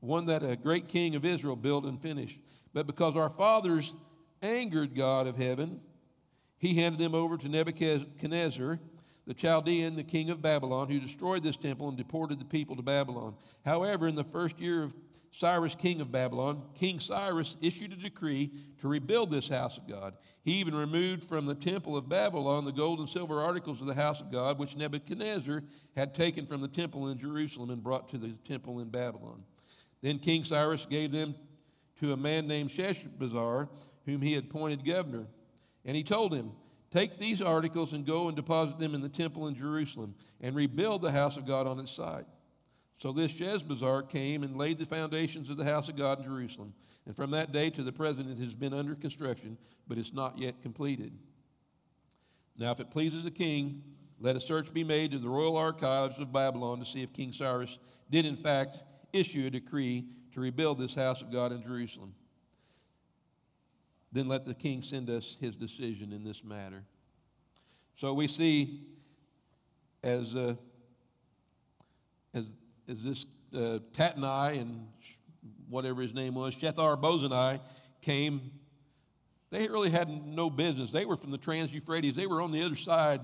one 0.00 0.26
that 0.26 0.42
a 0.42 0.56
great 0.56 0.88
king 0.88 1.14
of 1.14 1.24
Israel 1.24 1.54
built 1.54 1.84
and 1.84 2.02
finished. 2.02 2.40
But 2.74 2.88
because 2.88 3.16
our 3.16 3.30
fathers 3.30 3.94
angered 4.42 4.92
God 4.92 5.28
of 5.28 5.36
heaven, 5.36 5.80
he 6.58 6.74
handed 6.74 6.98
them 6.98 7.14
over 7.14 7.36
to 7.36 7.48
Nebuchadnezzar, 7.48 8.80
the 9.28 9.34
Chaldean, 9.34 9.94
the 9.94 10.02
king 10.02 10.30
of 10.30 10.40
Babylon, 10.40 10.88
who 10.88 10.98
destroyed 10.98 11.42
this 11.42 11.58
temple 11.58 11.88
and 11.88 11.98
deported 11.98 12.40
the 12.40 12.46
people 12.46 12.74
to 12.76 12.82
Babylon. 12.82 13.34
However, 13.62 14.08
in 14.08 14.14
the 14.14 14.24
first 14.24 14.58
year 14.58 14.82
of 14.82 14.94
Cyrus, 15.30 15.74
king 15.74 16.00
of 16.00 16.10
Babylon, 16.10 16.62
King 16.74 16.98
Cyrus 16.98 17.58
issued 17.60 17.92
a 17.92 17.96
decree 17.96 18.50
to 18.78 18.88
rebuild 18.88 19.30
this 19.30 19.46
house 19.46 19.76
of 19.76 19.86
God. 19.86 20.14
He 20.40 20.52
even 20.52 20.74
removed 20.74 21.22
from 21.22 21.44
the 21.44 21.54
temple 21.54 21.94
of 21.94 22.08
Babylon 22.08 22.64
the 22.64 22.72
gold 22.72 23.00
and 23.00 23.08
silver 23.08 23.42
articles 23.42 23.82
of 23.82 23.86
the 23.86 23.92
house 23.92 24.22
of 24.22 24.32
God, 24.32 24.58
which 24.58 24.78
Nebuchadnezzar 24.78 25.62
had 25.94 26.14
taken 26.14 26.46
from 26.46 26.62
the 26.62 26.68
temple 26.68 27.08
in 27.08 27.18
Jerusalem 27.18 27.68
and 27.68 27.84
brought 27.84 28.08
to 28.08 28.16
the 28.16 28.32
temple 28.44 28.80
in 28.80 28.88
Babylon. 28.88 29.44
Then 30.00 30.18
King 30.18 30.42
Cyrus 30.42 30.86
gave 30.86 31.12
them 31.12 31.34
to 32.00 32.14
a 32.14 32.16
man 32.16 32.46
named 32.46 32.70
Sheshbazzar, 32.70 33.68
whom 34.06 34.22
he 34.22 34.32
had 34.32 34.44
appointed 34.44 34.86
governor. 34.86 35.26
And 35.84 35.94
he 35.94 36.02
told 36.02 36.32
him, 36.34 36.52
Take 36.90 37.18
these 37.18 37.42
articles 37.42 37.92
and 37.92 38.06
go 38.06 38.28
and 38.28 38.36
deposit 38.36 38.78
them 38.78 38.94
in 38.94 39.02
the 39.02 39.08
temple 39.08 39.46
in 39.48 39.54
Jerusalem 39.54 40.14
and 40.40 40.56
rebuild 40.56 41.02
the 41.02 41.12
house 41.12 41.36
of 41.36 41.46
God 41.46 41.66
on 41.66 41.78
its 41.78 41.90
site. 41.90 42.24
So 42.96 43.12
this 43.12 43.32
Sheshbazzar 43.32 44.08
came 44.08 44.42
and 44.42 44.56
laid 44.56 44.78
the 44.78 44.86
foundations 44.86 45.50
of 45.50 45.56
the 45.56 45.64
house 45.64 45.88
of 45.88 45.96
God 45.96 46.18
in 46.18 46.24
Jerusalem. 46.24 46.74
And 47.06 47.14
from 47.14 47.30
that 47.32 47.52
day 47.52 47.70
to 47.70 47.82
the 47.82 47.92
present, 47.92 48.30
it 48.30 48.42
has 48.42 48.54
been 48.54 48.74
under 48.74 48.94
construction, 48.94 49.56
but 49.86 49.98
it's 49.98 50.12
not 50.12 50.38
yet 50.38 50.62
completed. 50.62 51.12
Now, 52.56 52.72
if 52.72 52.80
it 52.80 52.90
pleases 52.90 53.22
the 53.22 53.30
king, 53.30 53.82
let 54.18 54.34
a 54.34 54.40
search 54.40 54.74
be 54.74 54.82
made 54.82 55.12
to 55.12 55.18
the 55.18 55.28
royal 55.28 55.56
archives 55.56 56.18
of 56.18 56.32
Babylon 56.32 56.80
to 56.80 56.84
see 56.84 57.02
if 57.02 57.12
King 57.12 57.32
Cyrus 57.32 57.78
did, 58.10 58.26
in 58.26 58.36
fact, 58.36 58.82
issue 59.12 59.46
a 59.46 59.50
decree 59.50 60.06
to 60.32 60.40
rebuild 60.40 60.78
this 60.78 60.94
house 60.94 61.22
of 61.22 61.30
God 61.30 61.52
in 61.52 61.62
Jerusalem. 61.62 62.14
Then 64.12 64.28
let 64.28 64.46
the 64.46 64.54
king 64.54 64.82
send 64.82 65.10
us 65.10 65.36
his 65.40 65.56
decision 65.56 66.12
in 66.12 66.24
this 66.24 66.42
matter. 66.42 66.82
So 67.96 68.14
we 68.14 68.26
see 68.26 68.86
as, 70.02 70.34
uh, 70.36 70.54
as 72.32 72.52
is 72.86 73.02
this 73.02 73.26
uh, 73.54 73.80
Tatnai 73.92 74.60
and 74.60 74.88
whatever 75.68 76.00
his 76.02 76.14
name 76.14 76.34
was, 76.34 76.54
Shethar 76.54 77.00
Bozani, 77.00 77.60
came. 78.00 78.52
They 79.50 79.66
really 79.68 79.90
had 79.90 80.08
no 80.08 80.50
business. 80.50 80.90
They 80.90 81.04
were 81.04 81.16
from 81.16 81.30
the 81.30 81.38
Trans 81.38 81.72
Euphrates. 81.72 82.16
They 82.16 82.26
were 82.26 82.40
on 82.40 82.52
the 82.52 82.62
other 82.62 82.76
side 82.76 83.20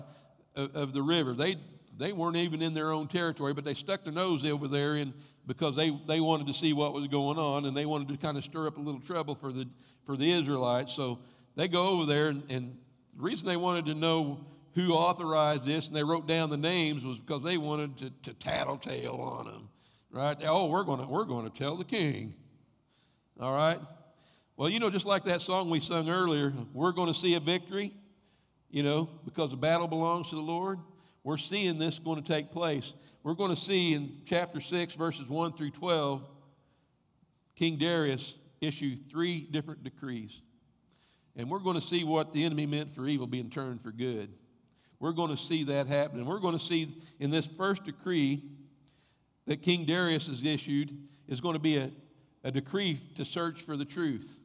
of, 0.54 0.74
of, 0.74 0.92
the 0.92 1.02
river. 1.02 1.32
They, 1.34 1.56
they 1.96 2.12
weren't 2.12 2.36
even 2.36 2.62
in 2.62 2.74
their 2.74 2.90
own 2.90 3.08
territory, 3.08 3.54
but 3.54 3.64
they 3.64 3.74
stuck 3.74 4.04
their 4.04 4.12
nose 4.12 4.44
over 4.44 4.68
there 4.68 4.96
in, 4.96 5.14
because 5.46 5.76
they, 5.76 5.90
they 6.06 6.20
wanted 6.20 6.46
to 6.46 6.52
see 6.52 6.72
what 6.72 6.92
was 6.92 7.06
going 7.08 7.38
on 7.38 7.66
and 7.66 7.76
they 7.76 7.86
wanted 7.86 8.08
to 8.08 8.16
kind 8.16 8.36
of 8.36 8.44
stir 8.44 8.66
up 8.66 8.78
a 8.78 8.80
little 8.80 9.00
trouble 9.00 9.34
for 9.34 9.52
the, 9.52 9.68
for 10.06 10.16
the 10.16 10.30
Israelites. 10.30 10.92
So 10.92 11.18
they 11.56 11.68
go 11.68 11.88
over 11.88 12.06
there, 12.06 12.28
and, 12.28 12.42
and 12.50 12.76
the 13.16 13.22
reason 13.22 13.46
they 13.46 13.56
wanted 13.56 13.86
to 13.86 13.94
know 13.94 14.44
who 14.74 14.92
authorized 14.92 15.64
this, 15.64 15.86
and 15.86 15.94
they 15.94 16.02
wrote 16.02 16.26
down 16.26 16.50
the 16.50 16.56
names, 16.56 17.04
was 17.04 17.18
because 17.18 17.42
they 17.44 17.58
wanted 17.58 17.96
to, 17.98 18.10
to 18.22 18.34
tattletale 18.34 19.14
on 19.14 19.46
them, 19.46 19.68
right? 20.10 20.36
Oh, 20.46 20.66
we're 20.66 20.84
to 20.84 21.06
we're 21.06 21.24
going 21.24 21.48
to 21.48 21.56
tell 21.56 21.76
the 21.76 21.84
king, 21.84 22.34
all 23.38 23.54
right? 23.54 23.78
Well, 24.56 24.68
you 24.68 24.80
know, 24.80 24.90
just 24.90 25.06
like 25.06 25.24
that 25.24 25.42
song 25.42 25.70
we 25.70 25.80
sung 25.80 26.08
earlier, 26.08 26.52
we're 26.72 26.92
going 26.92 27.08
to 27.08 27.14
see 27.14 27.34
a 27.34 27.40
victory, 27.40 27.92
you 28.70 28.82
know, 28.82 29.08
because 29.24 29.50
the 29.50 29.56
battle 29.56 29.86
belongs 29.86 30.30
to 30.30 30.34
the 30.34 30.42
Lord. 30.42 30.78
We're 31.24 31.38
seeing 31.38 31.78
this 31.78 31.98
going 31.98 32.22
to 32.22 32.32
take 32.32 32.50
place. 32.50 32.92
We're 33.22 33.34
going 33.34 33.50
to 33.50 33.60
see 33.60 33.94
in 33.94 34.20
chapter 34.26 34.60
6, 34.60 34.94
verses 34.94 35.26
1 35.26 35.54
through 35.54 35.70
12, 35.70 36.22
King 37.56 37.78
Darius 37.78 38.36
issue 38.60 38.96
three 39.10 39.40
different 39.40 39.82
decrees. 39.82 40.42
And 41.34 41.50
we're 41.50 41.60
going 41.60 41.76
to 41.76 41.80
see 41.80 42.04
what 42.04 42.34
the 42.34 42.44
enemy 42.44 42.66
meant 42.66 42.94
for 42.94 43.08
evil 43.08 43.26
being 43.26 43.48
turned 43.48 43.80
for 43.80 43.90
good. 43.90 44.30
We're 45.00 45.12
going 45.12 45.30
to 45.30 45.36
see 45.36 45.64
that 45.64 45.86
happen. 45.86 46.18
And 46.18 46.28
we're 46.28 46.38
going 46.38 46.58
to 46.58 46.64
see 46.64 47.02
in 47.18 47.30
this 47.30 47.46
first 47.46 47.84
decree 47.84 48.42
that 49.46 49.62
King 49.62 49.86
Darius 49.86 50.26
has 50.26 50.44
issued 50.44 50.96
is 51.26 51.40
going 51.40 51.54
to 51.54 51.60
be 51.60 51.78
a, 51.78 51.90
a 52.44 52.50
decree 52.50 53.00
to 53.16 53.24
search 53.24 53.62
for 53.62 53.76
the 53.76 53.84
truth. 53.84 54.40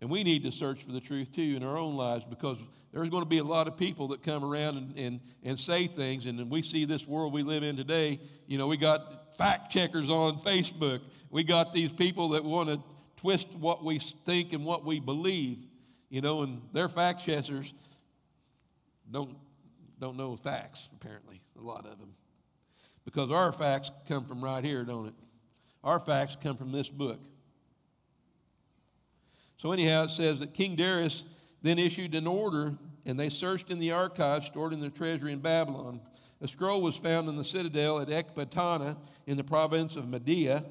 And 0.00 0.08
we 0.10 0.22
need 0.22 0.44
to 0.44 0.52
search 0.52 0.84
for 0.84 0.92
the 0.92 1.00
truth 1.00 1.32
too 1.32 1.54
in 1.56 1.62
our 1.62 1.76
own 1.76 1.96
lives 1.96 2.24
because 2.24 2.58
there's 2.92 3.08
going 3.10 3.22
to 3.22 3.28
be 3.28 3.38
a 3.38 3.44
lot 3.44 3.68
of 3.68 3.76
people 3.76 4.08
that 4.08 4.22
come 4.22 4.44
around 4.44 4.76
and, 4.76 4.96
and, 4.96 5.20
and 5.42 5.58
say 5.58 5.86
things. 5.86 6.26
And 6.26 6.50
we 6.50 6.62
see 6.62 6.84
this 6.84 7.06
world 7.06 7.32
we 7.32 7.42
live 7.42 7.62
in 7.62 7.76
today. 7.76 8.20
You 8.46 8.58
know, 8.58 8.66
we 8.66 8.76
got 8.76 9.36
fact 9.36 9.70
checkers 9.70 10.10
on 10.10 10.38
Facebook, 10.38 11.00
we 11.30 11.44
got 11.44 11.72
these 11.72 11.92
people 11.92 12.30
that 12.30 12.44
want 12.44 12.68
to 12.68 12.82
twist 13.18 13.54
what 13.54 13.84
we 13.84 13.98
think 13.98 14.52
and 14.52 14.64
what 14.64 14.84
we 14.84 15.00
believe, 15.00 15.58
you 16.08 16.20
know, 16.20 16.42
and 16.42 16.62
they're 16.72 16.88
fact 16.88 17.24
checkers 17.24 17.72
don't, 19.10 19.36
don't 20.00 20.16
know 20.16 20.36
facts, 20.36 20.88
apparently, 20.94 21.40
a 21.58 21.62
lot 21.62 21.86
of 21.86 21.98
them. 21.98 22.14
Because 23.04 23.30
our 23.30 23.52
facts 23.52 23.90
come 24.06 24.24
from 24.24 24.42
right 24.42 24.64
here, 24.64 24.84
don't 24.84 25.06
it? 25.06 25.14
Our 25.82 25.98
facts 25.98 26.36
come 26.42 26.56
from 26.56 26.72
this 26.72 26.88
book. 26.88 27.20
So, 29.58 29.72
anyhow, 29.72 30.04
it 30.04 30.10
says 30.10 30.38
that 30.38 30.54
King 30.54 30.76
Darius 30.76 31.24
then 31.62 31.78
issued 31.78 32.14
an 32.14 32.26
order, 32.26 32.78
and 33.04 33.18
they 33.18 33.28
searched 33.28 33.70
in 33.70 33.78
the 33.78 33.90
archives 33.90 34.46
stored 34.46 34.72
in 34.72 34.80
the 34.80 34.88
treasury 34.88 35.32
in 35.32 35.40
Babylon. 35.40 36.00
A 36.40 36.46
scroll 36.46 36.80
was 36.80 36.96
found 36.96 37.28
in 37.28 37.36
the 37.36 37.44
citadel 37.44 38.00
at 38.00 38.08
Ecbatana 38.08 38.96
in 39.26 39.36
the 39.36 39.42
province 39.42 39.96
of 39.96 40.08
Media, 40.08 40.64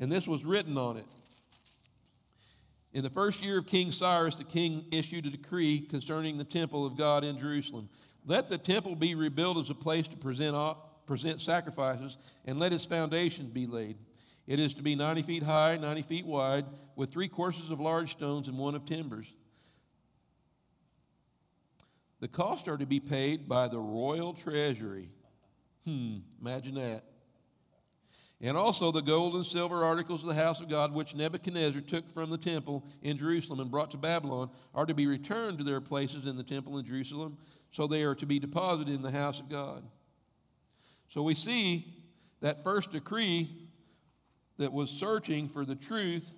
and 0.00 0.10
this 0.10 0.26
was 0.26 0.44
written 0.44 0.78
on 0.78 0.96
it. 0.96 1.04
In 2.94 3.04
the 3.04 3.10
first 3.10 3.44
year 3.44 3.58
of 3.58 3.66
King 3.66 3.92
Cyrus, 3.92 4.36
the 4.36 4.44
king 4.44 4.86
issued 4.90 5.26
a 5.26 5.30
decree 5.30 5.80
concerning 5.80 6.38
the 6.38 6.44
temple 6.44 6.86
of 6.86 6.96
God 6.96 7.22
in 7.22 7.38
Jerusalem. 7.38 7.90
Let 8.24 8.48
the 8.48 8.56
temple 8.56 8.96
be 8.96 9.14
rebuilt 9.14 9.58
as 9.58 9.68
a 9.68 9.74
place 9.74 10.08
to 10.08 10.16
present, 10.16 10.56
present 11.06 11.42
sacrifices, 11.42 12.16
and 12.46 12.58
let 12.58 12.72
its 12.72 12.86
foundation 12.86 13.48
be 13.48 13.66
laid. 13.66 13.98
It 14.48 14.58
is 14.58 14.74
to 14.74 14.82
be 14.82 14.96
90 14.96 15.22
feet 15.22 15.44
high, 15.44 15.76
90 15.76 16.02
feet 16.02 16.26
wide, 16.26 16.64
with 16.96 17.12
three 17.12 17.28
courses 17.28 17.70
of 17.70 17.78
large 17.78 18.10
stones 18.10 18.48
and 18.48 18.58
one 18.58 18.74
of 18.74 18.84
timbers. 18.84 19.32
The 22.18 22.26
costs 22.26 22.66
are 22.66 22.76
to 22.76 22.86
be 22.86 22.98
paid 22.98 23.48
by 23.48 23.68
the 23.68 23.78
royal 23.78 24.32
treasury. 24.32 25.10
Hmm, 25.84 26.16
imagine 26.40 26.74
that 26.74 27.04
and 28.40 28.56
also 28.56 28.92
the 28.92 29.02
gold 29.02 29.34
and 29.34 29.44
silver 29.44 29.84
articles 29.84 30.22
of 30.22 30.28
the 30.28 30.34
house 30.34 30.60
of 30.60 30.68
God, 30.68 30.94
which 30.94 31.14
Nebuchadnezzar 31.14 31.80
took 31.80 32.08
from 32.10 32.30
the 32.30 32.38
temple 32.38 32.86
in 33.02 33.18
Jerusalem 33.18 33.60
and 33.60 33.70
brought 33.70 33.90
to 33.92 33.96
Babylon, 33.96 34.50
are 34.74 34.86
to 34.86 34.94
be 34.94 35.06
returned 35.06 35.58
to 35.58 35.64
their 35.64 35.80
places 35.80 36.24
in 36.24 36.36
the 36.36 36.44
temple 36.44 36.78
in 36.78 36.84
Jerusalem, 36.84 37.36
so 37.70 37.86
they 37.86 38.04
are 38.04 38.14
to 38.14 38.26
be 38.26 38.38
deposited 38.38 38.94
in 38.94 39.02
the 39.02 39.10
house 39.10 39.40
of 39.40 39.48
God. 39.48 39.82
So 41.08 41.22
we 41.22 41.34
see 41.34 41.92
that 42.40 42.62
first 42.62 42.92
decree 42.92 43.50
that 44.58 44.72
was 44.72 44.90
searching 44.90 45.48
for 45.48 45.64
the 45.64 45.74
truth 45.74 46.34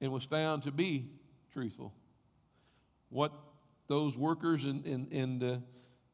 and 0.00 0.12
was 0.12 0.24
found 0.24 0.62
to 0.64 0.72
be 0.72 1.10
truthful. 1.52 1.92
What 3.08 3.32
those 3.88 4.16
workers 4.16 4.64
and, 4.64 4.84
and, 4.86 5.12
and, 5.12 5.42
uh, 5.42 5.56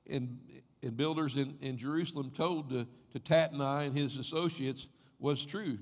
and, 0.09 0.39
and 0.83 0.97
builders 0.97 1.37
in, 1.37 1.57
in 1.61 1.77
Jerusalem 1.77 2.31
told 2.31 2.71
to 2.71 2.87
to 3.13 3.21
Tatnai 3.21 3.87
and 3.87 3.97
his 3.97 4.17
associates 4.17 4.89
was 5.19 5.45
true. 5.45 5.79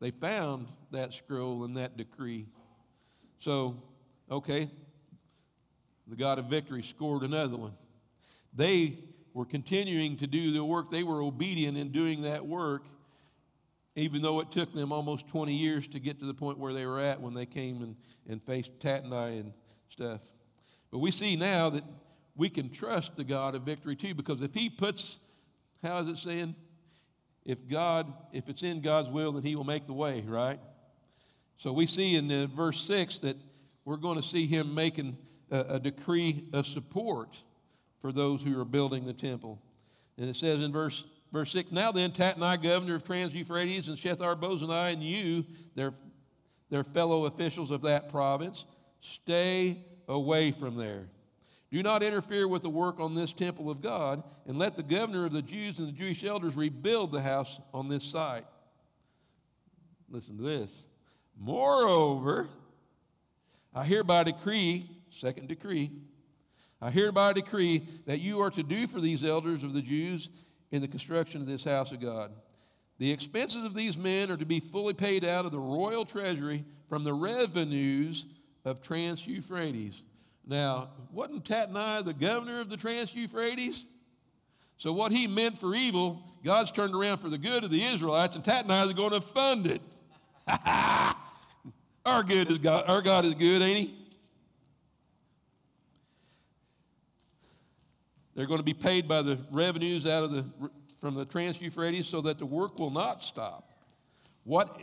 They 0.00 0.10
found 0.10 0.68
that 0.90 1.14
scroll 1.14 1.64
and 1.64 1.76
that 1.76 1.96
decree. 1.96 2.46
So, 3.38 3.82
okay, 4.30 4.70
the 6.06 6.16
God 6.16 6.38
of 6.38 6.46
victory 6.46 6.82
scored 6.82 7.22
another 7.22 7.56
one. 7.56 7.72
They 8.52 8.98
were 9.36 9.44
continuing 9.44 10.16
to 10.16 10.26
do 10.26 10.50
the 10.50 10.64
work, 10.64 10.90
they 10.90 11.02
were 11.02 11.20
obedient 11.20 11.76
in 11.76 11.92
doing 11.92 12.22
that 12.22 12.46
work, 12.46 12.84
even 13.94 14.22
though 14.22 14.40
it 14.40 14.50
took 14.50 14.72
them 14.72 14.92
almost 14.92 15.28
20 15.28 15.52
years 15.52 15.86
to 15.88 16.00
get 16.00 16.18
to 16.20 16.24
the 16.24 16.32
point 16.32 16.56
where 16.56 16.72
they 16.72 16.86
were 16.86 16.98
at 16.98 17.20
when 17.20 17.34
they 17.34 17.44
came 17.44 17.82
and, 17.82 17.96
and 18.26 18.42
faced 18.42 18.70
Tatnai 18.78 19.40
and 19.40 19.52
stuff. 19.90 20.22
But 20.90 21.00
we 21.00 21.10
see 21.10 21.36
now 21.36 21.68
that 21.68 21.84
we 22.34 22.48
can 22.48 22.70
trust 22.70 23.14
the 23.18 23.24
God 23.24 23.54
of 23.54 23.60
victory 23.60 23.94
too, 23.94 24.14
because 24.14 24.40
if 24.40 24.54
He 24.54 24.70
puts 24.70 25.18
How 25.82 25.98
is 25.98 26.08
it 26.08 26.16
saying? 26.16 26.54
If 27.44 27.68
God, 27.68 28.10
if 28.32 28.48
it's 28.48 28.62
in 28.62 28.80
God's 28.80 29.10
will, 29.10 29.32
then 29.32 29.42
He 29.42 29.54
will 29.54 29.64
make 29.64 29.86
the 29.86 29.92
way, 29.92 30.24
right? 30.26 30.58
So 31.58 31.74
we 31.74 31.84
see 31.84 32.16
in 32.16 32.26
the 32.26 32.46
verse 32.46 32.80
6 32.80 33.18
that 33.18 33.36
we're 33.84 33.98
going 33.98 34.16
to 34.16 34.26
see 34.26 34.46
Him 34.46 34.74
making 34.74 35.18
a, 35.50 35.60
a 35.74 35.78
decree 35.78 36.48
of 36.54 36.66
support 36.66 37.36
for 38.00 38.12
those 38.12 38.42
who 38.42 38.60
are 38.60 38.64
building 38.64 39.06
the 39.06 39.12
temple. 39.12 39.60
And 40.18 40.28
it 40.28 40.36
says 40.36 40.62
in 40.62 40.72
verse 40.72 41.04
Verse 41.32 41.52
6 41.52 41.72
Now 41.72 41.92
then, 41.92 42.12
Tatnai, 42.12 42.62
governor 42.62 42.94
of 42.94 43.04
Trans 43.04 43.34
Euphrates, 43.34 43.88
and 43.88 43.96
Shethar 43.96 44.38
Bozenai, 44.40 44.92
and 44.92 45.02
you, 45.02 45.44
their, 45.74 45.92
their 46.70 46.84
fellow 46.84 47.26
officials 47.26 47.70
of 47.70 47.82
that 47.82 48.08
province, 48.10 48.64
stay 49.00 49.84
away 50.08 50.52
from 50.52 50.76
there. 50.76 51.08
Do 51.70 51.82
not 51.82 52.02
interfere 52.02 52.46
with 52.46 52.62
the 52.62 52.70
work 52.70 53.00
on 53.00 53.14
this 53.14 53.32
temple 53.32 53.70
of 53.70 53.82
God, 53.82 54.22
and 54.46 54.58
let 54.58 54.76
the 54.76 54.82
governor 54.82 55.26
of 55.26 55.32
the 55.32 55.42
Jews 55.42 55.78
and 55.78 55.88
the 55.88 55.92
Jewish 55.92 56.24
elders 56.24 56.56
rebuild 56.56 57.12
the 57.12 57.20
house 57.20 57.60
on 57.74 57.88
this 57.88 58.04
site. 58.04 58.46
Listen 60.08 60.36
to 60.36 60.42
this. 60.42 60.70
Moreover, 61.38 62.48
I 63.74 63.84
hereby 63.84 64.22
decree, 64.22 64.88
second 65.10 65.48
decree, 65.48 65.90
I 66.80 66.90
hereby 66.90 67.32
decree 67.32 67.86
that 68.06 68.20
you 68.20 68.40
are 68.40 68.50
to 68.50 68.62
do 68.62 68.86
for 68.86 69.00
these 69.00 69.24
elders 69.24 69.62
of 69.62 69.72
the 69.72 69.82
Jews 69.82 70.28
in 70.70 70.82
the 70.82 70.88
construction 70.88 71.40
of 71.40 71.46
this 71.46 71.64
house 71.64 71.92
of 71.92 72.00
God. 72.00 72.32
The 72.98 73.12
expenses 73.12 73.64
of 73.64 73.74
these 73.74 73.96
men 73.98 74.30
are 74.30 74.36
to 74.36 74.46
be 74.46 74.60
fully 74.60 74.94
paid 74.94 75.24
out 75.24 75.44
of 75.44 75.52
the 75.52 75.58
royal 75.58 76.04
treasury 76.04 76.64
from 76.88 77.04
the 77.04 77.12
revenues 77.12 78.24
of 78.64 78.82
Trans 78.82 79.26
Euphrates. 79.26 80.02
Now, 80.46 80.90
wasn't 81.12 81.44
Tatnai 81.44 82.04
the 82.04 82.14
governor 82.14 82.60
of 82.60 82.70
the 82.70 82.76
Trans 82.76 83.14
Euphrates? 83.14 83.84
So, 84.76 84.92
what 84.92 85.10
he 85.10 85.26
meant 85.26 85.58
for 85.58 85.74
evil, 85.74 86.22
God's 86.44 86.70
turned 86.70 86.94
around 86.94 87.18
for 87.18 87.28
the 87.28 87.38
good 87.38 87.64
of 87.64 87.70
the 87.70 87.82
Israelites, 87.82 88.36
and 88.36 88.44
Tatnai 88.44 88.84
is 88.84 88.92
going 88.92 89.12
to 89.12 89.20
fund 89.20 89.66
it. 89.66 89.80
our, 92.06 92.22
good 92.22 92.50
is 92.50 92.58
God, 92.58 92.84
our 92.86 93.02
God 93.02 93.24
is 93.24 93.34
good, 93.34 93.62
ain't 93.62 93.88
he? 93.88 93.94
They're 98.36 98.46
going 98.46 98.60
to 98.60 98.64
be 98.64 98.74
paid 98.74 99.08
by 99.08 99.22
the 99.22 99.38
revenues 99.50 100.06
out 100.06 100.22
of 100.22 100.30
the, 100.30 100.44
from 101.00 101.14
the 101.14 101.24
Trans 101.24 101.60
Euphrates 101.60 102.06
so 102.06 102.20
that 102.20 102.38
the 102.38 102.46
work 102.46 102.78
will 102.78 102.90
not 102.90 103.24
stop. 103.24 103.72
What, 104.44 104.78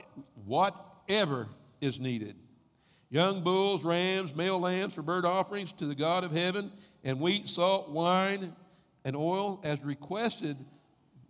whatever 0.46 1.48
is 1.80 2.00
needed 2.00 2.36
young 3.14 3.42
bulls, 3.42 3.84
rams, 3.84 4.36
male 4.36 4.60
lambs 4.60 4.96
for 4.96 5.04
burnt 5.04 5.24
offerings 5.24 5.72
to 5.72 5.86
the 5.86 5.94
God 5.94 6.24
of 6.24 6.32
heaven, 6.32 6.72
and 7.04 7.20
wheat, 7.20 7.48
salt, 7.48 7.92
wine, 7.92 8.52
and 9.06 9.16
oil 9.16 9.62
as 9.64 9.84
requested 9.84 10.58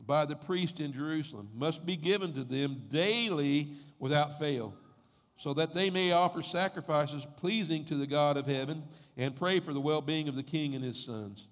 by 0.07 0.23
the 0.23 0.35
priest 0.35 0.79
in 0.79 0.93
Jerusalem 0.93 1.49
must 1.53 1.85
be 1.85 1.97
given 1.97 2.31
to 2.35 2.45
them 2.45 2.83
daily 2.89 3.67
without 3.99 4.39
fail, 4.39 4.73
so 5.35 5.53
that 5.55 5.73
they 5.73 5.89
may 5.89 6.13
offer 6.13 6.41
sacrifices 6.41 7.27
pleasing 7.35 7.83
to 7.85 7.95
the 7.95 8.07
God 8.07 8.37
of 8.37 8.47
heaven 8.47 8.83
and 9.17 9.35
pray 9.35 9.59
for 9.59 9.73
the 9.73 9.81
well 9.81 10.01
being 10.01 10.29
of 10.29 10.35
the 10.35 10.43
king 10.43 10.75
and 10.75 10.85
his 10.85 11.03
sons. 11.03 11.49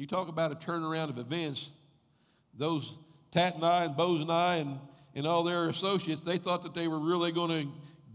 You 0.00 0.06
talk 0.06 0.28
about 0.28 0.50
a 0.50 0.54
turnaround 0.54 1.10
of 1.10 1.18
events. 1.18 1.72
Those 2.56 2.96
Tatnai 3.34 3.84
and 3.84 3.94
Bozenai 3.94 4.62
and, 4.62 4.78
and 5.14 5.26
all 5.26 5.42
their 5.42 5.68
associates, 5.68 6.22
they 6.22 6.38
thought 6.38 6.62
that 6.62 6.72
they 6.72 6.88
were 6.88 6.98
really 6.98 7.32
going 7.32 7.50
to 7.50 7.70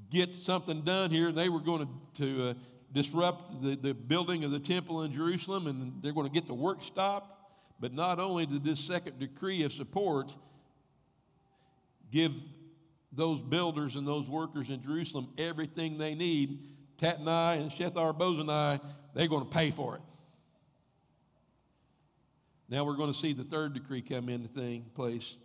get 0.09 0.35
something 0.35 0.81
done 0.81 1.11
here. 1.11 1.31
They 1.31 1.47
were 1.47 1.59
going 1.59 1.87
to, 2.15 2.23
to 2.23 2.49
uh, 2.49 2.53
disrupt 2.91 3.61
the, 3.61 3.75
the 3.75 3.93
building 3.93 4.43
of 4.43 4.49
the 4.49 4.57
temple 4.57 5.03
in 5.03 5.13
Jerusalem 5.13 5.67
and 5.67 6.01
they're 6.01 6.11
going 6.11 6.25
to 6.25 6.33
get 6.33 6.47
the 6.47 6.55
work 6.55 6.81
stopped. 6.81 7.39
But 7.79 7.93
not 7.93 8.19
only 8.19 8.47
did 8.47 8.63
this 8.63 8.79
second 8.79 9.19
decree 9.19 9.61
of 9.61 9.71
support 9.71 10.33
give 12.11 12.33
those 13.11 13.43
builders 13.43 13.95
and 13.95 14.07
those 14.07 14.27
workers 14.27 14.71
in 14.71 14.81
Jerusalem 14.81 15.27
everything 15.37 15.99
they 15.99 16.15
need, 16.15 16.63
Tatnai 16.97 17.61
and 17.61 17.69
Shethar 17.69 18.17
Bozenai, 18.17 18.81
they're 19.13 19.27
going 19.27 19.43
to 19.43 19.51
pay 19.51 19.69
for 19.69 19.97
it. 19.97 20.01
Now 22.69 22.83
we're 22.83 22.95
going 22.95 23.11
to 23.11 23.17
see 23.17 23.33
the 23.33 23.43
third 23.43 23.73
decree 23.73 24.01
come 24.01 24.29
into 24.29 24.47
thing 24.47 24.85
place. 24.95 25.37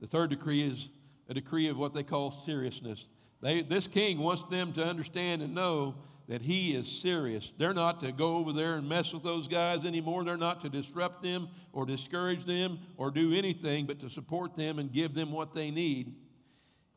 The 0.00 0.06
third 0.06 0.30
decree 0.30 0.62
is 0.62 0.90
a 1.28 1.34
decree 1.34 1.68
of 1.68 1.76
what 1.76 1.92
they 1.92 2.02
call 2.04 2.30
seriousness. 2.30 3.06
They, 3.40 3.62
this 3.62 3.86
king 3.86 4.18
wants 4.18 4.44
them 4.44 4.72
to 4.72 4.84
understand 4.84 5.42
and 5.42 5.54
know 5.54 5.96
that 6.28 6.42
he 6.42 6.74
is 6.74 6.86
serious. 6.86 7.52
They're 7.56 7.74
not 7.74 8.00
to 8.00 8.12
go 8.12 8.36
over 8.36 8.52
there 8.52 8.74
and 8.74 8.88
mess 8.88 9.12
with 9.12 9.22
those 9.22 9.48
guys 9.48 9.84
anymore. 9.84 10.24
They're 10.24 10.36
not 10.36 10.60
to 10.60 10.68
disrupt 10.68 11.22
them 11.22 11.48
or 11.72 11.86
discourage 11.86 12.44
them 12.44 12.78
or 12.96 13.10
do 13.10 13.32
anything 13.32 13.86
but 13.86 13.98
to 14.00 14.10
support 14.10 14.54
them 14.54 14.78
and 14.78 14.92
give 14.92 15.14
them 15.14 15.32
what 15.32 15.54
they 15.54 15.70
need. 15.70 16.14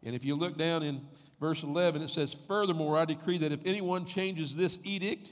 And 0.03 0.15
if 0.15 0.25
you 0.25 0.35
look 0.35 0.57
down 0.57 0.83
in 0.83 1.01
verse 1.39 1.63
11, 1.63 2.01
it 2.01 2.09
says, 2.09 2.33
Furthermore, 2.33 2.97
I 2.97 3.05
decree 3.05 3.37
that 3.37 3.51
if 3.51 3.61
anyone 3.65 4.05
changes 4.05 4.55
this 4.55 4.79
edict, 4.83 5.31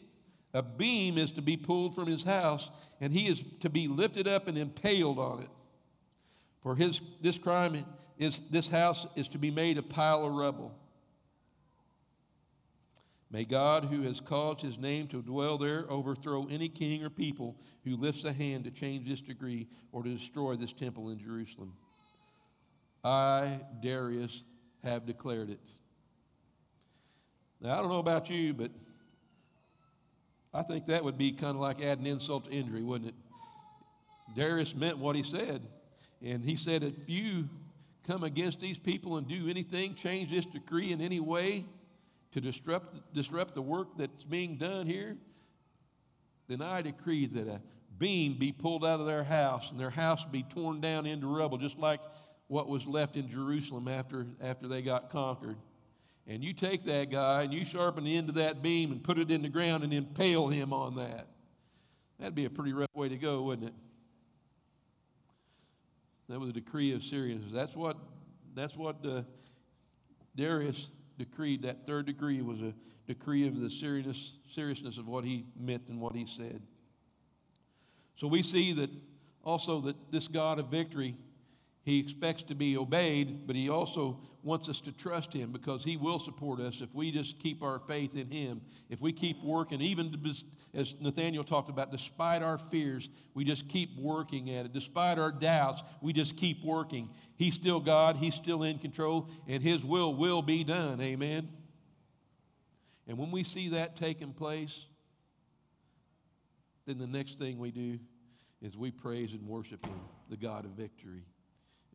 a 0.54 0.64
beam 0.64 1.18
is 1.18 1.32
to 1.34 1.42
be 1.42 1.58
pulled 1.58 1.94
from 1.94 2.08
his 2.08 2.24
house, 2.24 2.72
and 3.00 3.14
he 3.14 3.28
is 3.28 3.44
to 3.60 3.70
be 3.70 3.88
lifted 3.88 4.28
up 4.28 4.48
and 4.48 4.58
impaled 4.58 5.20
on 5.20 5.44
it. 5.44 5.50
For 6.62 6.76
his, 6.76 7.02
this 7.22 7.38
crime 7.38 7.86
is 8.18 8.50
this 8.50 8.68
house 8.68 9.08
is 9.16 9.28
to 9.30 9.38
be 9.38 9.52
made 9.52 9.78
a 9.78 9.84
pile 9.84 10.26
of 10.26 10.34
rubble. 10.34 10.76
May 13.32 13.46
God, 13.46 13.86
who 13.86 14.02
has 14.04 14.20
caused 14.20 14.62
his 14.62 14.80
name 14.80 15.08
to 15.10 15.22
dwell 15.22 15.60
there, 15.60 15.86
overthrow 15.88 16.48
any 16.50 16.68
king 16.68 17.04
or 17.04 17.12
people 17.12 17.56
who 17.84 17.96
lifts 17.96 18.24
a 18.24 18.34
hand 18.34 18.64
to 18.64 18.72
change 18.72 19.08
this 19.08 19.22
decree 19.22 19.68
or 19.92 20.02
to 20.02 20.10
destroy 20.10 20.56
this 20.56 20.74
temple 20.74 21.10
in 21.10 21.20
Jerusalem. 21.20 21.74
I, 23.04 23.60
Darius, 23.84 24.44
have 24.84 25.06
declared 25.06 25.52
it. 25.52 25.60
Now, 27.62 27.78
I 27.78 27.82
don't 27.82 27.90
know 27.90 28.00
about 28.00 28.30
you, 28.30 28.54
but 28.54 28.72
I 30.54 30.64
think 30.64 30.88
that 30.88 31.04
would 31.04 31.18
be 31.18 31.32
kind 31.32 31.56
of 31.56 31.62
like 31.62 31.84
adding 31.84 32.08
insult 32.08 32.46
to 32.46 32.52
injury, 32.52 32.82
wouldn't 32.82 33.10
it? 33.10 33.16
Darius 34.36 34.76
meant 34.76 34.98
what 34.98 35.16
he 35.16 35.24
said. 35.24 35.62
And 36.24 36.44
he 36.44 36.56
said, 36.56 36.84
if 36.84 37.10
you 37.10 37.50
come 38.06 38.24
against 38.24 38.60
these 38.60 38.78
people 38.78 39.18
and 39.18 39.28
do 39.28 39.48
anything, 39.48 39.96
change 39.96 40.32
this 40.32 40.46
decree 40.46 40.92
in 40.92 41.02
any 41.02 41.20
way 41.20 41.66
to 42.32 42.42
disrupt, 42.42 43.14
disrupt 43.14 43.56
the 43.56 43.62
work 43.62 43.90
that's 43.98 44.24
being 44.24 44.58
done 44.58 44.86
here, 44.86 45.18
then 46.48 46.62
I 46.62 46.82
decree 46.82 47.28
that 47.28 47.48
a 47.48 47.62
beam 47.98 48.38
be 48.40 48.52
pulled 48.52 48.84
out 48.86 49.00
of 49.00 49.06
their 49.06 49.24
house 49.24 49.72
and 49.72 49.80
their 49.80 49.90
house 49.90 50.26
be 50.26 50.44
torn 50.44 50.82
down 50.82 51.06
into 51.06 51.28
rubble, 51.28 51.58
just 51.58 51.78
like 51.78 52.00
what 52.48 52.68
was 52.68 52.88
left 52.88 53.16
in 53.16 53.30
Jerusalem 53.30 53.88
after, 53.88 54.26
after 54.42 54.68
they 54.68 54.82
got 54.82 55.12
conquered 55.12 55.58
and 56.28 56.44
you 56.44 56.54
take 56.54 56.86
that 56.86 57.10
guy 57.10 57.44
and 57.44 57.54
you 57.54 57.66
sharpen 57.66 58.04
the 58.04 58.16
end 58.16 58.30
of 58.30 58.36
that 58.36 58.62
beam 58.62 58.92
and 58.92 59.04
put 59.04 59.18
it 59.18 59.32
in 59.32 59.42
the 59.42 59.50
ground 59.50 59.84
and 59.84 59.94
impale 59.94 60.48
him 60.48 60.74
on 60.74 60.96
that. 60.96 61.28
That'd 62.20 62.36
be 62.36 62.46
a 62.46 62.50
pretty 62.50 62.74
rough 62.74 62.94
way 62.94 63.10
to 63.10 63.18
go, 63.18 63.42
wouldn't 63.44 63.70
it? 63.70 63.76
That 66.28 66.40
was 66.40 66.50
a 66.50 66.54
decree 66.54 66.94
of 66.94 67.04
seriousness. 67.04 67.52
That's 67.52 67.76
what, 67.76 67.98
that's 68.54 68.76
what 68.76 68.98
uh, 69.06 69.24
Darius 70.36 70.90
decreed. 71.18 71.64
That 71.64 71.88
third 71.88 72.06
decree 72.06 72.42
was 72.42 72.62
a 72.62 72.74
decree 73.08 73.48
of 73.48 73.60
the 73.60 73.70
seriousness, 73.70 74.34
seriousness 74.52 74.98
of 75.00 75.08
what 75.08 75.26
he 75.26 75.46
meant 75.60 75.88
and 75.88 76.00
what 76.00 76.16
he 76.16 76.28
said. 76.28 76.62
So 78.16 78.28
we 78.28 78.44
see 78.44 78.74
that 78.74 78.92
also 79.44 79.82
that 79.82 80.12
this 80.12 80.28
God 80.28 80.60
of 80.60 80.68
victory 80.68 81.16
he 81.84 82.00
expects 82.00 82.44
to 82.44 82.56
be 82.56 82.78
obeyed, 82.78 83.48
but 83.48 83.56
he 83.56 83.70
also 83.70 84.20
wants 84.44 84.70
us 84.70 84.82
to 84.82 84.92
trust 84.92 85.34
him 85.34 85.52
because 85.52 85.84
he 85.84 85.98
will 85.98 86.20
support 86.20 86.60
us 86.60 86.82
if 86.82 86.94
we 86.94 87.12
just 87.12 87.40
keep 87.40 87.64
our 87.64 87.80
faith 87.80 88.16
in 88.16 88.30
him. 88.30 88.62
If 88.90 89.02
we 89.02 89.12
keep 89.12 89.42
working, 89.44 89.82
even 89.82 90.14
as 90.74 90.96
Nathaniel 91.00 91.44
talked 91.44 91.70
about, 91.70 91.92
despite 91.92 92.42
our 92.42 92.58
fears, 92.58 93.10
we 93.34 93.44
just 93.44 93.70
keep 93.70 93.98
working 93.98 94.50
at 94.52 94.66
it. 94.66 94.74
Despite 94.74 95.18
our 95.18 95.32
doubts, 95.32 95.82
we 96.02 96.14
just 96.14 96.38
keep 96.38 96.64
working. 96.64 97.10
He's 97.38 97.56
still 97.56 97.80
God, 97.80 98.18
he's 98.18 98.36
still 98.36 98.64
in 98.64 98.78
control, 98.80 99.30
and 99.48 99.64
his 99.64 99.84
will 99.84 100.14
will 100.14 100.42
be 100.42 100.64
done. 100.64 101.00
Amen. 101.02 101.50
And 103.08 103.18
when 103.18 103.32
we 103.32 103.44
see 103.44 103.70
that 103.70 103.96
taking 103.96 104.34
place, 104.34 104.86
then 106.86 106.98
the 106.98 107.08
next 107.08 107.40
thing 107.40 107.58
we 107.58 107.72
do 107.72 108.00
is 108.62 108.78
we 108.78 108.92
praise 108.92 109.34
and 109.34 109.48
worship 109.48 109.86
him, 109.86 110.00
the 110.30 110.38
God 110.38 110.66
of 110.66 110.72
victory. 110.72 111.24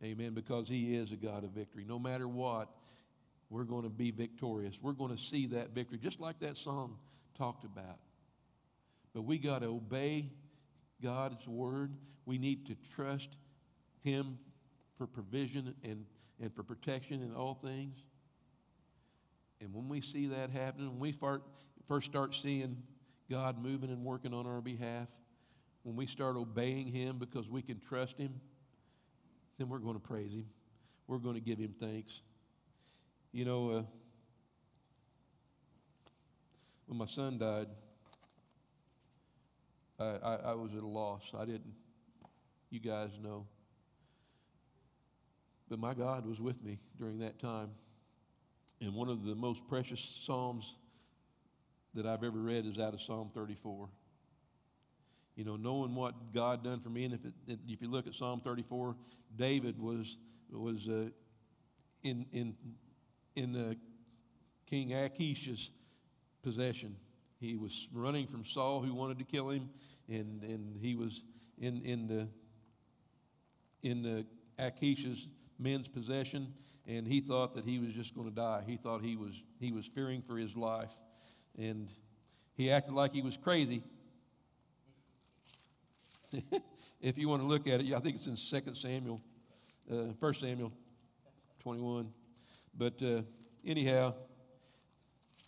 Amen. 0.05 0.33
Because 0.33 0.67
He 0.67 0.95
is 0.95 1.11
a 1.11 1.15
God 1.15 1.43
of 1.43 1.49
victory. 1.49 1.83
No 1.87 1.97
matter 1.97 2.27
what, 2.27 2.69
we're 3.49 3.63
going 3.63 3.83
to 3.83 3.89
be 3.89 4.11
victorious. 4.11 4.79
We're 4.81 4.93
going 4.93 5.15
to 5.15 5.21
see 5.21 5.47
that 5.47 5.71
victory, 5.71 5.97
just 5.97 6.19
like 6.19 6.39
that 6.39 6.57
song 6.57 6.97
talked 7.35 7.63
about. 7.63 7.99
But 9.13 9.23
we 9.23 9.39
got 9.39 9.61
to 9.61 9.67
obey 9.67 10.29
God's 11.01 11.47
word. 11.47 11.91
We 12.25 12.37
need 12.37 12.67
to 12.67 12.75
trust 12.95 13.29
Him 14.03 14.37
for 14.97 15.07
provision 15.07 15.73
and, 15.83 16.05
and 16.39 16.53
for 16.53 16.61
protection 16.61 17.23
in 17.23 17.33
all 17.33 17.55
things. 17.55 17.97
And 19.59 19.73
when 19.73 19.89
we 19.89 20.01
see 20.01 20.27
that 20.27 20.51
happening, 20.51 20.91
when 20.91 20.99
we 20.99 21.15
first 21.87 22.05
start 22.05 22.35
seeing 22.35 22.77
God 23.29 23.57
moving 23.57 23.89
and 23.89 24.03
working 24.03 24.33
on 24.33 24.45
our 24.45 24.61
behalf, 24.61 25.07
when 25.81 25.95
we 25.95 26.05
start 26.05 26.35
obeying 26.35 26.87
Him 26.87 27.17
because 27.17 27.49
we 27.49 27.63
can 27.63 27.79
trust 27.79 28.19
Him, 28.19 28.39
then 29.57 29.69
we're 29.69 29.79
going 29.79 29.95
to 29.95 29.99
praise 29.99 30.33
Him. 30.33 30.45
We're 31.07 31.17
going 31.17 31.35
to 31.35 31.41
give 31.41 31.59
Him 31.59 31.73
thanks. 31.79 32.21
You 33.31 33.45
know, 33.45 33.69
uh, 33.69 33.83
when 36.87 36.97
my 36.97 37.05
son 37.05 37.37
died, 37.37 37.67
I, 39.99 40.03
I, 40.03 40.35
I 40.35 40.53
was 40.53 40.73
at 40.75 40.83
a 40.83 40.87
loss. 40.87 41.31
I 41.37 41.45
didn't, 41.45 41.73
you 42.69 42.79
guys 42.79 43.09
know. 43.21 43.45
But 45.69 45.79
my 45.79 45.93
God 45.93 46.25
was 46.25 46.39
with 46.39 46.63
me 46.63 46.79
during 46.99 47.19
that 47.19 47.39
time. 47.39 47.71
And 48.81 48.93
one 48.93 49.09
of 49.09 49.23
the 49.25 49.35
most 49.35 49.67
precious 49.67 49.99
Psalms 50.25 50.75
that 51.93 52.05
I've 52.05 52.23
ever 52.23 52.37
read 52.37 52.65
is 52.65 52.77
out 52.77 52.93
of 52.93 53.01
Psalm 53.01 53.31
34. 53.33 53.87
You 55.35 55.43
know, 55.43 55.57
knowing 55.57 55.93
what 55.95 56.33
God 56.33 56.63
done 56.63 56.79
for 56.79 56.89
me, 56.89 57.03
and 57.03 57.13
if, 57.13 57.25
it, 57.25 57.59
if 57.67 57.81
you 57.81 57.89
look 57.89 58.07
at 58.07 58.15
Psalm 58.15 58.39
34, 58.39 58.95
David 59.35 59.79
was 59.79 60.17
was 60.49 60.87
uh, 60.87 61.09
in 62.03 62.25
in 62.31 62.55
in 63.35 63.55
uh, 63.55 63.73
King 64.65 64.89
Achish's 64.89 65.71
possession. 66.41 66.95
He 67.39 67.57
was 67.57 67.89
running 67.91 68.27
from 68.27 68.45
Saul, 68.45 68.81
who 68.81 68.93
wanted 68.93 69.19
to 69.19 69.25
kill 69.25 69.49
him, 69.49 69.69
and 70.07 70.41
and 70.43 70.77
he 70.79 70.95
was 70.95 71.21
in 71.57 71.81
in 71.81 72.07
the 72.07 72.27
in 73.83 74.01
the 74.01 74.25
Achish's 74.57 75.27
men's 75.59 75.89
possession, 75.89 76.53
and 76.87 77.05
he 77.05 77.19
thought 77.19 77.55
that 77.55 77.65
he 77.65 77.79
was 77.79 77.93
just 77.93 78.15
going 78.15 78.29
to 78.29 78.35
die. 78.35 78.63
He 78.65 78.77
thought 78.77 79.01
he 79.01 79.15
was 79.15 79.43
he 79.59 79.71
was 79.71 79.85
fearing 79.85 80.21
for 80.21 80.37
his 80.37 80.55
life, 80.55 80.93
and 81.57 81.89
he 82.55 82.71
acted 82.71 82.93
like 82.93 83.13
he 83.13 83.21
was 83.21 83.35
crazy. 83.35 83.83
if 87.01 87.17
you 87.17 87.27
want 87.27 87.41
to 87.41 87.47
look 87.47 87.67
at 87.67 87.81
it, 87.81 87.93
I 87.93 87.99
think 87.99 88.17
it's 88.17 88.27
in 88.27 88.63
2 88.63 88.75
Samuel, 88.75 89.21
uh, 89.91 90.13
1 90.19 90.33
Samuel 90.33 90.71
21. 91.59 92.09
But 92.77 93.01
uh, 93.01 93.21
anyhow, 93.65 94.13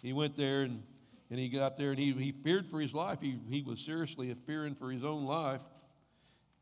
he 0.01 0.13
went 0.13 0.37
there 0.37 0.63
and, 0.63 0.83
and 1.29 1.39
he 1.39 1.49
got 1.49 1.77
there 1.77 1.91
and 1.91 1.99
he, 1.99 2.11
he 2.13 2.31
feared 2.31 2.65
for 2.65 2.79
his 2.79 2.93
life. 2.93 3.19
He, 3.21 3.39
he 3.49 3.61
was 3.61 3.79
seriously 3.79 4.33
fearing 4.45 4.75
for 4.75 4.91
his 4.91 5.03
own 5.03 5.25
life. 5.25 5.61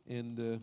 And 0.10 0.40
uh, 0.40 0.60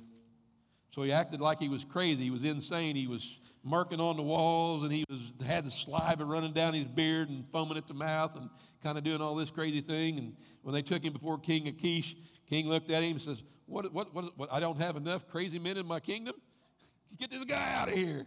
so 0.90 1.02
he 1.02 1.12
acted 1.12 1.40
like 1.40 1.58
he 1.58 1.68
was 1.68 1.84
crazy. 1.84 2.24
He 2.24 2.30
was 2.30 2.44
insane. 2.44 2.96
He 2.96 3.06
was 3.06 3.38
marking 3.64 4.00
on 4.00 4.16
the 4.16 4.22
walls 4.22 4.82
and 4.82 4.92
he 4.92 5.04
was 5.08 5.32
had 5.46 5.64
the 5.64 5.70
saliva 5.70 6.24
running 6.24 6.52
down 6.52 6.74
his 6.74 6.84
beard 6.84 7.28
and 7.28 7.46
foaming 7.52 7.76
at 7.76 7.86
the 7.86 7.94
mouth 7.94 8.36
and 8.36 8.50
kind 8.82 8.98
of 8.98 9.04
doing 9.04 9.20
all 9.20 9.34
this 9.34 9.50
crazy 9.50 9.80
thing. 9.80 10.18
And 10.18 10.36
when 10.62 10.74
they 10.74 10.82
took 10.82 11.04
him 11.04 11.12
before 11.12 11.38
King 11.38 11.68
Achish, 11.68 12.16
King 12.52 12.68
looked 12.68 12.90
at 12.90 13.02
him 13.02 13.12
and 13.12 13.22
says, 13.22 13.42
what, 13.64 13.90
what, 13.94 14.14
what, 14.14 14.36
what 14.38 14.52
I 14.52 14.60
don't 14.60 14.78
have 14.78 14.96
enough 14.96 15.26
crazy 15.26 15.58
men 15.58 15.78
in 15.78 15.86
my 15.86 16.00
kingdom? 16.00 16.34
Get 17.16 17.30
this 17.30 17.44
guy 17.44 17.74
out 17.76 17.88
of 17.88 17.94
here. 17.94 18.26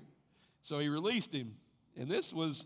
So 0.63 0.79
he 0.79 0.89
released 0.89 1.31
him. 1.31 1.53
And 1.95 2.09
this 2.09 2.33
was 2.33 2.65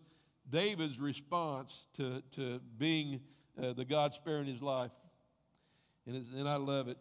David's 0.49 0.97
response 0.97 1.87
to, 1.97 2.23
to 2.37 2.61
being 2.77 3.19
uh, 3.61 3.73
the 3.73 3.83
God 3.83 4.13
sparing 4.13 4.45
his 4.45 4.61
life. 4.61 4.91
And, 6.07 6.25
and 6.33 6.47
I 6.47 6.55
love 6.55 6.87
it. 6.87 6.97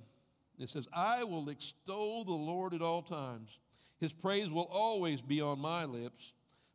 It 0.58 0.68
says, 0.68 0.88
I 0.92 1.22
will 1.22 1.48
extol 1.50 2.24
the 2.24 2.32
Lord 2.32 2.74
at 2.74 2.82
all 2.82 3.02
times. 3.02 3.60
His 4.00 4.12
praise 4.12 4.50
will 4.50 4.68
always 4.72 5.22
be 5.22 5.40
on 5.40 5.60
my 5.60 5.84
lips. 5.84 6.32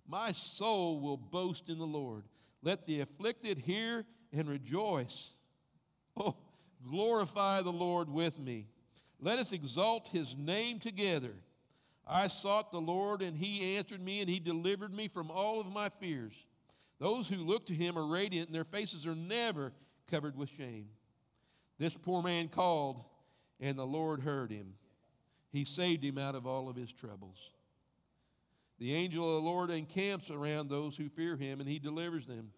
My 0.08 0.32
soul 0.32 1.02
will 1.02 1.18
boast 1.18 1.68
in 1.68 1.80
the 1.80 1.86
Lord. 1.86 2.24
Let 2.62 2.86
the 2.86 3.02
afflicted 3.02 3.58
hear 3.58 4.06
and 4.32 4.48
rejoice. 4.48 5.32
Oh, 6.16 6.38
glorify 6.90 7.62
the 7.62 7.72
Lord 7.72 8.10
with 8.10 8.40
me. 8.40 8.68
Let 9.20 9.40
us 9.40 9.52
exalt 9.52 10.10
his 10.10 10.36
name 10.36 10.80
together. 10.80 11.34
I 12.06 12.28
sought 12.28 12.72
the 12.72 12.82
Lord, 12.82 13.22
and 13.22 13.38
he 13.38 13.78
answered 13.78 14.02
me, 14.02 14.20
and 14.20 14.30
he 14.30 14.40
delivered 14.40 14.94
me 14.94 15.08
from 15.08 15.32
all 15.32 15.62
of 15.62 15.68
my 15.68 15.90
fears. 15.90 16.34
Those 17.00 17.28
who 17.28 17.38
look 17.38 17.66
to 17.68 17.74
him 17.74 17.98
are 17.98 18.06
radiant, 18.06 18.48
and 18.48 18.56
their 18.56 18.66
faces 18.66 19.08
are 19.08 19.16
never 19.16 19.72
covered 20.10 20.38
with 20.38 20.50
shame. 20.50 20.90
This 21.80 21.96
poor 21.96 22.22
man 22.22 22.50
called, 22.50 23.04
and 23.60 23.78
the 23.78 23.86
Lord 23.86 24.20
heard 24.20 24.52
him. 24.52 24.74
He 25.52 25.66
saved 25.66 26.04
him 26.04 26.18
out 26.18 26.36
of 26.36 26.46
all 26.46 26.68
of 26.68 26.76
his 26.76 26.92
troubles. 26.92 27.52
The 28.80 28.94
angel 28.94 29.38
of 29.38 29.44
the 29.44 29.50
Lord 29.50 29.70
encamps 29.70 30.30
around 30.30 30.70
those 30.70 30.98
who 30.98 31.08
fear 31.08 31.38
him, 31.38 31.62
and 31.62 31.70
he 31.70 31.80
delivers 31.80 32.28
them. 32.28 32.52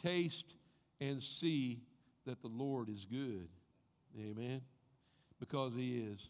Taste 0.00 0.54
and 1.00 1.20
see 1.20 1.80
that 2.28 2.42
the 2.42 2.48
Lord 2.48 2.88
is 2.88 3.04
good. 3.04 3.48
Amen. 4.18 4.60
Because 5.40 5.74
he 5.74 5.98
is. 5.98 6.28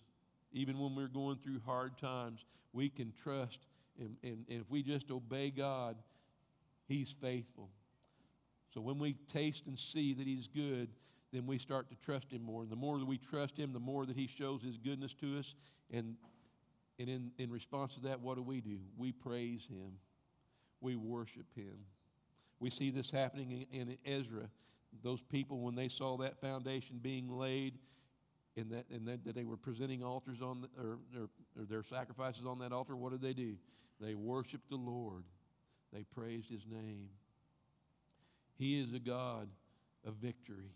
Even 0.52 0.78
when 0.78 0.94
we're 0.94 1.08
going 1.08 1.38
through 1.42 1.60
hard 1.66 1.98
times, 1.98 2.44
we 2.72 2.88
can 2.88 3.12
trust, 3.22 3.66
and, 3.98 4.16
and, 4.22 4.44
and 4.48 4.60
if 4.60 4.70
we 4.70 4.82
just 4.82 5.10
obey 5.10 5.50
God, 5.50 5.96
he's 6.86 7.14
faithful. 7.20 7.68
So 8.72 8.80
when 8.80 8.98
we 8.98 9.14
taste 9.32 9.66
and 9.66 9.78
see 9.78 10.14
that 10.14 10.26
he's 10.26 10.46
good, 10.46 10.88
then 11.32 11.46
we 11.46 11.58
start 11.58 11.90
to 11.90 11.96
trust 11.96 12.32
him 12.32 12.42
more. 12.42 12.62
And 12.62 12.70
the 12.70 12.76
more 12.76 12.98
that 12.98 13.06
we 13.06 13.18
trust 13.18 13.58
him, 13.58 13.72
the 13.72 13.80
more 13.80 14.06
that 14.06 14.16
he 14.16 14.26
shows 14.26 14.62
his 14.62 14.78
goodness 14.78 15.14
to 15.14 15.38
us. 15.38 15.54
And, 15.92 16.14
and 16.98 17.08
in, 17.08 17.32
in 17.38 17.50
response 17.50 17.94
to 17.94 18.00
that, 18.02 18.20
what 18.20 18.36
do 18.36 18.42
we 18.42 18.60
do? 18.60 18.78
We 18.96 19.12
praise 19.12 19.66
him, 19.66 19.92
we 20.80 20.96
worship 20.96 21.46
him. 21.56 21.74
We 22.60 22.70
see 22.70 22.90
this 22.90 23.10
happening 23.10 23.66
in, 23.72 23.90
in 23.90 23.98
Ezra. 24.04 24.48
Those 25.02 25.22
people, 25.22 25.60
when 25.60 25.74
they 25.74 25.88
saw 25.88 26.16
that 26.18 26.40
foundation 26.40 26.98
being 27.00 27.30
laid, 27.30 27.78
and 28.56 28.70
that, 28.72 28.86
and 28.90 29.06
that, 29.06 29.24
that 29.24 29.34
they 29.34 29.44
were 29.44 29.56
presenting 29.56 30.02
altars 30.02 30.42
on 30.42 30.62
the, 30.62 30.68
or, 30.82 30.98
or, 31.16 31.28
or 31.56 31.64
their 31.64 31.84
sacrifices 31.84 32.44
on 32.44 32.58
that 32.58 32.72
altar, 32.72 32.96
what 32.96 33.12
did 33.12 33.22
they 33.22 33.32
do? 33.32 33.54
They 34.00 34.14
worshiped 34.14 34.68
the 34.68 34.76
Lord. 34.76 35.22
They 35.92 36.02
praised 36.02 36.50
his 36.50 36.66
name. 36.66 37.08
He 38.58 38.80
is 38.80 38.92
a 38.92 38.98
God 38.98 39.48
of 40.04 40.14
victory. 40.14 40.72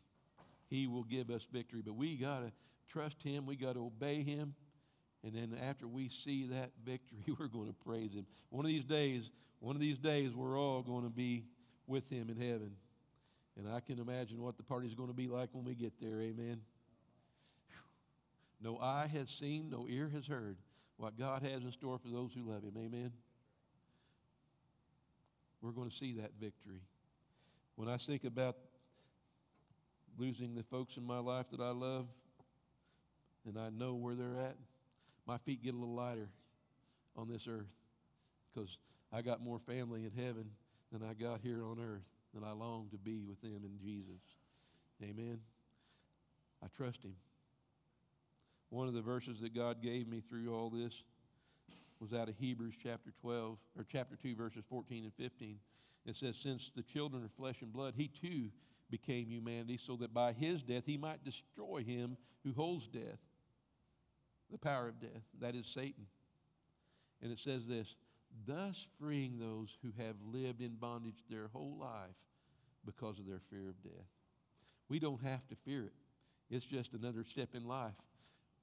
He 0.69 0.87
will 0.87 1.03
give 1.03 1.31
us 1.31 1.47
victory. 1.53 1.83
But 1.85 1.97
we 1.97 2.17
got 2.17 2.41
to 2.41 2.53
trust 2.89 3.23
Him, 3.23 3.47
we 3.47 3.57
got 3.57 3.75
to 3.75 3.87
obey 3.87 4.23
Him. 4.23 4.55
And 5.25 5.35
then 5.35 5.57
after 5.61 5.87
we 5.87 6.09
see 6.09 6.47
that 6.47 6.71
victory, 6.85 7.19
we're 7.39 7.49
going 7.49 7.69
to 7.69 7.75
praise 7.85 8.13
Him. 8.15 8.27
One 8.51 8.65
of 8.65 8.71
these 8.71 8.85
days, 8.85 9.31
one 9.61 9.77
of 9.77 9.81
these 9.81 9.99
days, 9.99 10.33
we're 10.35 10.59
all 10.59 10.83
going 10.83 11.05
to 11.05 11.11
be 11.11 11.45
with 11.87 12.09
Him 12.09 12.31
in 12.31 12.37
heaven. 12.37 12.73
And 13.59 13.69
I 13.69 13.81
can 13.81 13.99
imagine 13.99 14.41
what 14.41 14.57
the 14.57 14.63
party's 14.63 14.95
going 14.95 15.11
to 15.11 15.15
be 15.15 15.29
like 15.29 15.51
when 15.53 15.65
we 15.65 15.75
get 15.75 15.93
there. 16.01 16.21
Amen. 16.21 16.61
No 18.63 18.79
eye 18.79 19.11
has 19.13 19.29
seen, 19.29 19.71
no 19.71 19.87
ear 19.89 20.09
has 20.15 20.27
heard 20.27 20.57
what 20.97 21.19
God 21.19 21.43
has 21.43 21.63
in 21.65 21.73
store 21.73 21.99
for 21.99 22.09
those 22.09 22.33
who 22.33 22.43
love 22.49 22.63
Him. 22.63 22.75
Amen. 22.79 23.13
We're 25.61 25.73
going 25.73 25.91
to 25.91 25.95
see 25.95 26.13
that 26.15 26.31
victory. 26.41 26.81
When 27.77 27.89
I 27.89 27.97
think 27.97 28.25
about 28.25 28.57
losing 30.19 30.55
the 30.55 30.63
folks 30.63 30.97
in 30.97 31.05
my 31.05 31.19
life 31.19 31.47
that 31.51 31.61
I 31.61 31.71
love, 31.71 32.07
and 33.47 33.59
I 33.59 33.71
know 33.71 33.95
where 33.95 34.15
they're 34.15 34.37
at, 34.37 34.57
my 35.27 35.39
feet 35.39 35.63
get 35.63 35.75
a 35.75 35.77
little 35.77 35.95
lighter 35.95 36.29
on 37.17 37.29
this 37.29 37.49
earth 37.49 37.67
because 38.53 38.79
I 39.13 39.23
got 39.23 39.41
more 39.41 39.59
family 39.59 40.05
in 40.05 40.25
heaven 40.25 40.51
than 40.93 41.03
I 41.03 41.15
got 41.15 41.41
here 41.43 41.65
on 41.65 41.79
earth, 41.81 42.03
and 42.35 42.45
I 42.45 42.53
long 42.53 42.89
to 42.91 42.99
be 42.99 43.21
with 43.21 43.41
them 43.41 43.63
in 43.65 43.79
Jesus. 43.83 44.21
Amen. 45.03 45.39
I 46.63 46.67
trust 46.77 47.03
Him. 47.03 47.15
One 48.71 48.89
of 48.89 48.95
the 48.95 49.03
verses 49.03 49.41
that 49.41 49.55
God 49.55 49.83
gave 49.83 50.09
me 50.09 50.21
through 50.21 50.55
all 50.55 50.71
this 50.71 51.05
was 52.01 52.13
out 52.13 52.29
of 52.29 52.37
Hebrews 52.37 52.75
chapter 52.83 53.13
12, 53.21 53.59
or 53.77 53.85
chapter 53.91 54.17
2, 54.17 54.35
verses 54.35 54.65
14 54.69 55.05
and 55.05 55.15
15. 55.15 55.57
It 56.07 56.17
says, 56.17 56.37
Since 56.37 56.73
the 56.75 56.83
children 56.83 57.23
are 57.23 57.29
flesh 57.29 57.63
and 57.63 57.73
blood, 57.73 57.95
He 57.97 58.09
too 58.09 58.51
became 58.93 59.27
humanity 59.27 59.79
so 59.79 59.97
that 59.97 60.15
by 60.15 60.33
his 60.33 60.63
death 60.63 60.85
he 60.87 60.97
might 60.97 61.25
destroy 61.25 61.83
him 61.83 62.17
who 62.45 62.53
holds 62.53 62.87
death, 62.87 63.19
the 64.53 64.59
power 64.59 64.87
of 64.87 65.01
death, 65.01 65.23
that 65.41 65.57
is 65.57 65.67
Satan. 65.67 66.07
And 67.23 67.33
it 67.33 67.39
says 67.39 67.67
this 67.67 67.97
thus 68.47 68.87
freeing 68.99 69.39
those 69.39 69.77
who 69.83 69.93
have 70.03 70.17
lived 70.33 70.61
in 70.61 70.77
bondage 70.77 71.23
their 71.29 71.49
whole 71.53 71.77
life 71.79 72.17
because 72.85 73.19
of 73.19 73.27
their 73.27 73.41
fear 73.51 73.69
of 73.69 73.83
death. 73.83 74.09
We 74.89 74.99
don't 74.99 75.23
have 75.23 75.47
to 75.49 75.57
fear 75.65 75.85
it, 75.85 75.93
it's 76.51 76.67
just 76.67 76.93
another 76.93 77.25
step 77.25 77.55
in 77.55 77.67
life. 77.67 77.95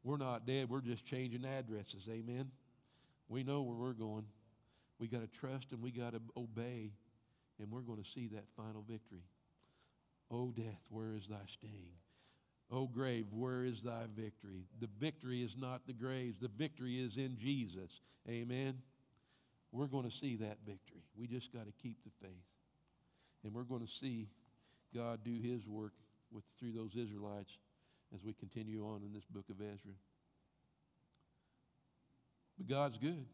We're 0.04 0.18
not 0.18 0.46
dead, 0.46 0.70
we're 0.70 0.82
just 0.82 1.06
changing 1.06 1.46
addresses. 1.46 2.08
Amen. 2.10 2.52
We 3.28 3.44
know 3.44 3.62
where 3.62 3.76
we're 3.76 3.94
going. 3.94 4.26
We 4.98 5.08
got 5.08 5.22
to 5.22 5.40
trust 5.40 5.72
and 5.72 5.82
we 5.82 5.92
got 5.92 6.14
to 6.14 6.22
obey, 6.36 6.92
and 7.60 7.72
we're 7.72 7.82
going 7.82 8.02
to 8.02 8.10
see 8.10 8.28
that 8.28 8.46
final 8.56 8.84
victory. 8.88 9.24
O 10.32 10.52
death, 10.52 10.84
where 10.90 11.14
is 11.14 11.28
thy 11.28 11.46
sting? 11.48 11.92
O 12.72 12.86
grave, 12.86 13.26
where 13.32 13.64
is 13.64 13.82
thy 13.82 14.04
victory? 14.16 14.66
The 14.80 14.90
victory 15.00 15.42
is 15.42 15.58
not 15.58 15.88
the 15.88 15.94
graves, 15.94 16.38
the 16.40 16.50
victory 16.50 17.00
is 17.00 17.18
in 17.18 17.38
Jesus. 17.38 18.02
Amen. 18.30 18.76
We're 19.72 19.88
going 19.88 20.06
to 20.06 20.12
see 20.12 20.36
that 20.38 20.58
victory. 20.66 21.04
We 21.18 21.28
just 21.28 21.54
got 21.54 21.66
to 21.66 21.74
keep 21.84 21.98
the 22.04 22.12
faith. 22.22 22.32
And 23.44 23.54
we're 23.54 23.64
going 23.64 23.86
to 23.86 23.92
see 23.92 24.28
God 24.94 25.20
do 25.24 25.38
his 25.42 25.68
work 25.68 25.94
with 26.32 26.44
through 26.60 26.72
those 26.74 26.96
Israelites 26.96 27.58
as 28.14 28.24
we 28.24 28.34
continue 28.34 28.86
on 28.86 29.04
in 29.04 29.14
this 29.14 29.26
book 29.26 29.46
of 29.50 29.58
Ezra. 29.62 29.94
But 32.58 32.68
God's 32.68 32.98
good. 32.98 33.26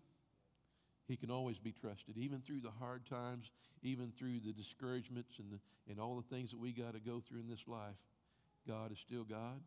He 1.07 1.15
can 1.17 1.29
always 1.29 1.59
be 1.59 1.71
trusted, 1.71 2.17
even 2.17 2.41
through 2.41 2.61
the 2.61 2.71
hard 2.79 3.05
times, 3.05 3.51
even 3.83 4.11
through 4.17 4.39
the 4.39 4.53
discouragements 4.53 5.37
and, 5.37 5.51
the, 5.51 5.59
and 5.91 5.99
all 5.99 6.15
the 6.15 6.35
things 6.35 6.51
that 6.51 6.59
we 6.59 6.71
got 6.71 6.93
to 6.93 6.99
go 6.99 7.21
through 7.27 7.41
in 7.41 7.47
this 7.47 7.63
life. 7.67 7.95
God 8.67 8.91
is 8.91 8.99
still 8.99 9.23
God, 9.23 9.61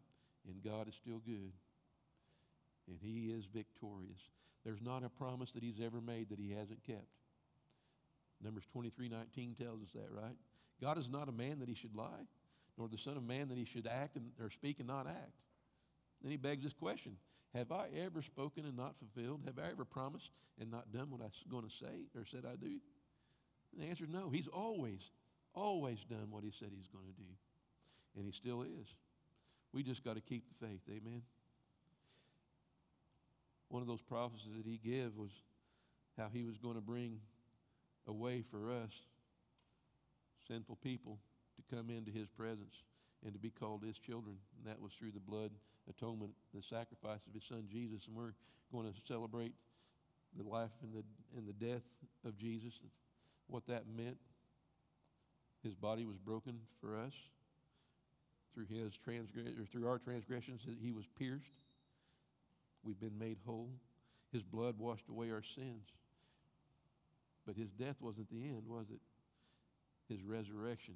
and 0.48 0.62
God 0.64 0.88
is 0.88 0.94
still 0.94 1.20
good. 1.24 1.52
And 2.88 2.98
He 3.00 3.30
is 3.30 3.46
victorious. 3.46 4.20
There's 4.64 4.82
not 4.82 5.04
a 5.04 5.08
promise 5.08 5.52
that 5.52 5.62
He's 5.62 5.80
ever 5.84 6.00
made 6.00 6.30
that 6.30 6.38
He 6.38 6.50
hasn't 6.50 6.84
kept. 6.84 7.06
Numbers 8.42 8.64
23 8.72 9.08
19 9.08 9.54
tells 9.54 9.82
us 9.82 9.92
that, 9.94 10.08
right? 10.10 10.36
God 10.80 10.98
is 10.98 11.08
not 11.08 11.28
a 11.28 11.32
man 11.32 11.58
that 11.60 11.68
He 11.68 11.74
should 11.74 11.94
lie, 11.94 12.26
nor 12.76 12.88
the 12.88 12.98
Son 12.98 13.16
of 13.16 13.24
Man 13.24 13.48
that 13.48 13.58
He 13.58 13.64
should 13.64 13.86
act 13.86 14.16
and, 14.16 14.30
or 14.40 14.50
speak 14.50 14.78
and 14.78 14.88
not 14.88 15.06
act. 15.06 15.36
Then 16.22 16.30
He 16.30 16.36
begs 16.36 16.64
this 16.64 16.72
question 16.72 17.16
have 17.54 17.72
I 17.72 17.88
ever 18.04 18.22
spoken 18.22 18.64
and 18.66 18.76
not 18.76 18.94
fulfilled? 18.98 19.42
Have 19.46 19.58
I 19.58 19.70
ever 19.70 19.84
promised 19.84 20.30
and 20.60 20.70
not 20.70 20.92
done 20.92 21.10
what 21.10 21.20
I 21.20 21.24
was 21.24 21.44
going 21.50 21.64
to 21.64 21.74
say 21.74 22.06
or 22.14 22.24
said 22.24 22.44
I 22.44 22.56
do? 22.56 22.78
And 23.72 23.82
the 23.82 23.86
answer 23.86 24.04
is 24.04 24.10
no. 24.10 24.28
He's 24.30 24.48
always, 24.48 25.10
always 25.54 26.04
done 26.04 26.30
what 26.30 26.44
he 26.44 26.50
said 26.50 26.68
he's 26.74 26.88
going 26.88 27.06
to 27.06 27.20
do. 27.20 27.28
And 28.16 28.26
he 28.26 28.32
still 28.32 28.62
is. 28.62 28.94
We 29.72 29.82
just 29.82 30.04
got 30.04 30.16
to 30.16 30.20
keep 30.20 30.44
the 30.48 30.66
faith. 30.66 30.80
Amen. 30.90 31.22
One 33.68 33.82
of 33.82 33.88
those 33.88 34.02
prophecies 34.02 34.56
that 34.56 34.66
he 34.66 34.78
gave 34.78 35.14
was 35.16 35.30
how 36.16 36.28
he 36.32 36.44
was 36.44 36.56
going 36.56 36.74
to 36.74 36.80
bring 36.80 37.20
a 38.06 38.12
way 38.12 38.42
for 38.50 38.70
us, 38.70 38.92
sinful 40.46 40.76
people, 40.76 41.18
to 41.56 41.76
come 41.76 41.90
into 41.90 42.10
his 42.10 42.28
presence 42.28 42.82
and 43.24 43.32
to 43.32 43.38
be 43.38 43.50
called 43.50 43.82
his 43.82 43.98
children. 43.98 44.36
And 44.56 44.66
that 44.72 44.80
was 44.80 44.92
through 44.92 45.10
the 45.12 45.20
blood 45.20 45.50
atonement, 45.88 46.32
the 46.54 46.62
sacrifice 46.62 47.20
of 47.26 47.34
his 47.34 47.44
son 47.44 47.64
Jesus. 47.70 48.06
And 48.06 48.16
we're 48.16 48.34
going 48.72 48.86
to 48.86 49.00
celebrate 49.06 49.52
the 50.36 50.48
life 50.48 50.70
and 50.82 50.92
the, 50.94 51.04
and 51.36 51.46
the 51.46 51.52
death 51.52 51.82
of 52.24 52.36
Jesus, 52.36 52.80
what 53.46 53.66
that 53.66 53.84
meant. 53.96 54.18
His 55.62 55.74
body 55.74 56.04
was 56.04 56.16
broken 56.18 56.58
for 56.80 56.96
us. 56.96 57.12
Through 58.54 58.66
his 58.66 58.96
transgression, 58.96 59.54
or 59.60 59.66
through 59.66 59.86
our 59.86 59.98
transgressions, 59.98 60.62
he 60.82 60.90
was 60.90 61.04
pierced. 61.18 61.58
We've 62.88 62.98
been 62.98 63.18
made 63.18 63.36
whole. 63.44 63.70
His 64.32 64.42
blood 64.42 64.78
washed 64.78 65.08
away 65.08 65.30
our 65.30 65.42
sins. 65.42 65.84
But 67.46 67.56
his 67.56 67.70
death 67.70 67.96
wasn't 68.00 68.30
the 68.30 68.42
end, 68.42 68.64
was 68.66 68.86
it? 68.90 69.00
His 70.08 70.24
resurrection 70.24 70.94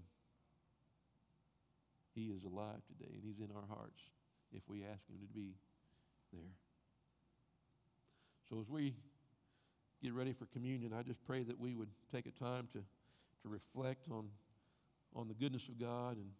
he 2.14 2.26
is 2.26 2.45
alive 2.45 2.82
today, 2.86 3.11
and 3.14 3.22
He's 3.24 3.38
in 3.38 3.55
our 3.55 3.64
hearts 3.68 4.01
if 4.53 4.62
we 4.68 4.82
ask 4.82 5.09
Him 5.09 5.18
to 5.20 5.26
be 5.34 5.55
there. 6.32 6.53
So 8.49 8.61
as 8.61 8.68
we 8.68 8.95
get 10.03 10.12
ready 10.12 10.32
for 10.32 10.47
communion, 10.47 10.93
I 10.93 11.03
just 11.03 11.24
pray 11.26 11.43
that 11.45 11.59
we 11.59 11.74
would 11.74 11.88
take 12.12 12.26
a 12.26 12.30
time 12.30 12.68
to, 12.74 12.78
to 12.78 13.49
reflect 13.49 14.11
on, 14.11 14.28
on 15.16 15.28
the 15.28 15.34
goodness 15.34 15.68
of 15.68 15.80
God. 15.80 16.16
And, 16.16 16.30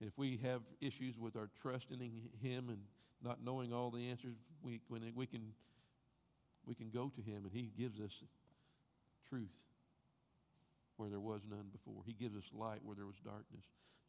and 0.00 0.08
if 0.08 0.16
we 0.16 0.38
have 0.42 0.62
issues 0.80 1.18
with 1.18 1.36
our 1.36 1.50
trust 1.60 1.90
in 1.90 2.00
Him 2.40 2.70
and 2.70 2.78
not 3.22 3.38
knowing 3.44 3.72
all 3.72 3.90
the 3.90 4.08
answers, 4.08 4.36
we, 4.62 4.80
when 4.88 5.02
we, 5.14 5.26
can, 5.26 5.52
we 6.66 6.74
can 6.74 6.90
go 6.90 7.10
to 7.14 7.20
Him, 7.22 7.44
and 7.44 7.52
He 7.52 7.70
gives 7.76 8.00
us 8.00 8.22
truth 9.28 9.48
where 10.96 11.08
there 11.08 11.20
was 11.20 11.42
none 11.48 11.66
before. 11.72 12.02
He 12.06 12.12
gives 12.12 12.36
us 12.36 12.50
light 12.52 12.80
where 12.82 12.96
there 12.96 13.06
was 13.06 13.18
darkness. 13.24 13.62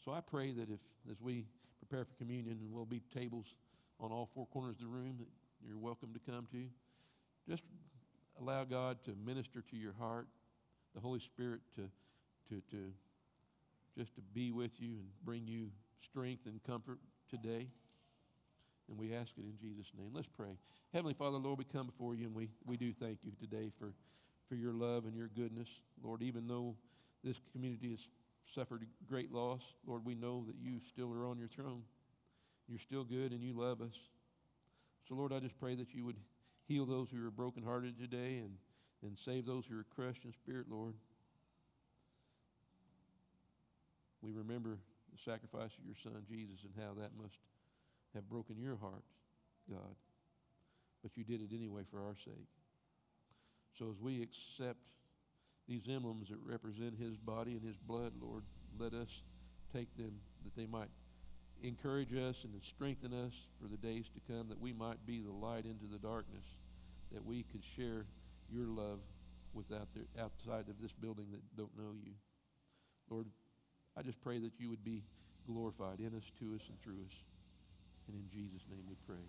So 0.04 0.12
I 0.12 0.22
pray 0.22 0.52
that 0.54 0.70
if, 0.70 0.80
as 1.10 1.22
we 1.22 1.46
prepare 1.78 2.06
for 2.06 2.14
communion, 2.16 2.58
and 2.62 2.72
there'll 2.72 2.86
be 2.86 3.02
tables 3.14 3.56
on 4.00 4.12
all 4.12 4.30
four 4.34 4.48
corners 4.48 4.76
of 4.76 4.82
the 4.82 4.88
room 4.88 5.16
that 5.20 5.28
you're 5.66 5.78
welcome 5.78 6.14
to 6.14 6.32
come 6.32 6.48
to, 6.52 6.66
just 7.48 7.64
allow 8.40 8.64
God 8.64 8.98
to 9.06 9.14
minister 9.26 9.64
to 9.70 9.76
your 9.76 9.94
heart, 10.00 10.28
the 10.96 11.02
Holy 11.02 11.20
Spirit 11.20 11.62
to, 11.76 11.82
to, 12.50 12.62
to 12.72 12.92
just 13.98 14.16
to 14.16 14.22
be 14.34 14.52
with 14.52 14.80
you 14.80 14.92
and 14.92 15.08
bring 15.24 15.46
you 15.46 15.70
strength 16.02 16.46
and 16.46 16.64
comfort 16.64 17.00
today. 17.30 17.68
And 18.90 18.98
we 18.98 19.14
ask 19.14 19.32
it 19.38 19.44
in 19.44 19.56
Jesus' 19.62 19.92
name. 19.98 20.10
Let's 20.14 20.28
pray. 20.28 20.58
Heavenly 20.94 21.14
Father, 21.14 21.38
Lord, 21.38 21.60
we 21.60 21.66
come 21.66 21.86
before 21.86 22.16
you 22.16 22.26
and 22.26 22.36
we, 22.36 22.50
we 22.66 22.76
do 22.76 22.92
thank 22.92 23.20
you 23.24 23.32
today 23.40 23.72
for, 23.78 23.94
for 24.48 24.56
your 24.56 24.74
love 24.74 25.06
and 25.06 25.16
your 25.16 25.28
goodness. 25.28 25.70
Lord, 26.04 26.24
even 26.24 26.48
though 26.48 26.76
this 27.24 27.40
community 27.52 27.92
has 27.92 28.08
suffered 28.54 28.88
great 29.08 29.32
loss, 29.32 29.62
Lord, 29.86 30.04
we 30.04 30.16
know 30.16 30.44
that 30.48 30.56
you 30.60 30.80
still 30.88 31.14
are 31.14 31.26
on 31.28 31.38
your 31.38 31.48
throne. 31.48 31.84
You're 32.68 32.80
still 32.80 33.04
good 33.04 33.32
and 33.32 33.44
you 33.44 33.54
love 33.54 33.82
us. 33.82 33.98
So, 35.08 35.16
Lord, 35.16 35.34
I 35.34 35.40
just 35.40 35.60
pray 35.60 35.76
that 35.76 35.94
you 35.94 36.06
would 36.06 36.18
heal 36.68 36.86
those 36.86 37.10
who 37.12 37.26
are 37.26 37.32
brokenhearted 37.32 38.00
today 38.00 38.38
and, 38.38 38.56
and 39.04 39.18
save 39.18 39.46
those 39.46 39.66
who 39.66 39.78
are 39.78 39.86
crushed 39.96 40.26
in 40.26 40.34
spirit, 40.34 40.66
Lord. 40.70 40.94
We 44.22 44.32
remember 44.32 44.78
the 45.12 45.32
sacrifice 45.32 45.72
of 45.78 45.86
your 45.86 45.96
son, 46.04 46.24
Jesus, 46.28 46.64
and 46.64 46.74
how 46.78 46.94
that 47.02 47.12
must 47.20 47.38
have 48.16 48.30
broken 48.30 48.58
your 48.60 48.78
heart, 48.78 49.04
God. 49.70 49.96
But 51.02 51.12
you 51.16 51.24
did 51.24 51.42
it 51.42 51.56
anyway 51.56 51.84
for 51.90 52.00
our 52.00 52.16
sake. 52.16 52.48
So 53.78 53.90
as 53.90 54.02
we 54.02 54.22
accept 54.22 54.80
these 55.70 55.88
emblems 55.88 56.30
that 56.30 56.40
represent 56.44 56.98
his 57.00 57.16
body 57.16 57.52
and 57.52 57.64
his 57.64 57.78
blood, 57.78 58.14
Lord. 58.20 58.44
Let 58.78 58.94
us 58.94 59.22
take 59.72 59.96
them 59.96 60.14
that 60.44 60.56
they 60.56 60.66
might 60.66 60.90
encourage 61.62 62.14
us 62.16 62.44
and 62.44 62.54
strengthen 62.64 63.14
us 63.14 63.34
for 63.62 63.68
the 63.68 63.78
days 63.78 64.10
to 64.16 64.34
come, 64.34 64.50
that 64.50 64.60
we 64.60 64.74
might 64.74 65.06
be 65.06 65.22
the 65.22 65.32
light 65.32 65.66
into 65.66 65.86
the 65.86 66.00
darkness, 66.00 66.46
that 67.12 67.24
we 67.24 67.44
could 67.44 67.64
share 67.64 68.06
your 68.52 68.66
love 68.66 69.00
without 69.54 69.88
the, 69.94 70.22
outside 70.22 70.68
of 70.70 70.82
this 70.82 70.92
building 70.92 71.28
that 71.32 71.42
don't 71.56 71.78
know 71.78 71.94
you. 72.04 72.14
Lord, 73.10 73.28
I 73.96 74.02
just 74.02 74.22
pray 74.22 74.40
that 74.40 74.54
you 74.58 74.70
would 74.70 74.84
be 74.84 75.04
glorified 75.46 76.00
in 76.00 76.16
us, 76.16 76.32
to 76.40 76.56
us, 76.56 76.68
and 76.70 76.82
through 76.82 77.04
us. 77.06 77.16
And 78.10 78.18
in 78.18 78.28
Jesus' 78.34 78.66
name 78.72 78.82
we 78.90 78.96
pray. 79.06 79.22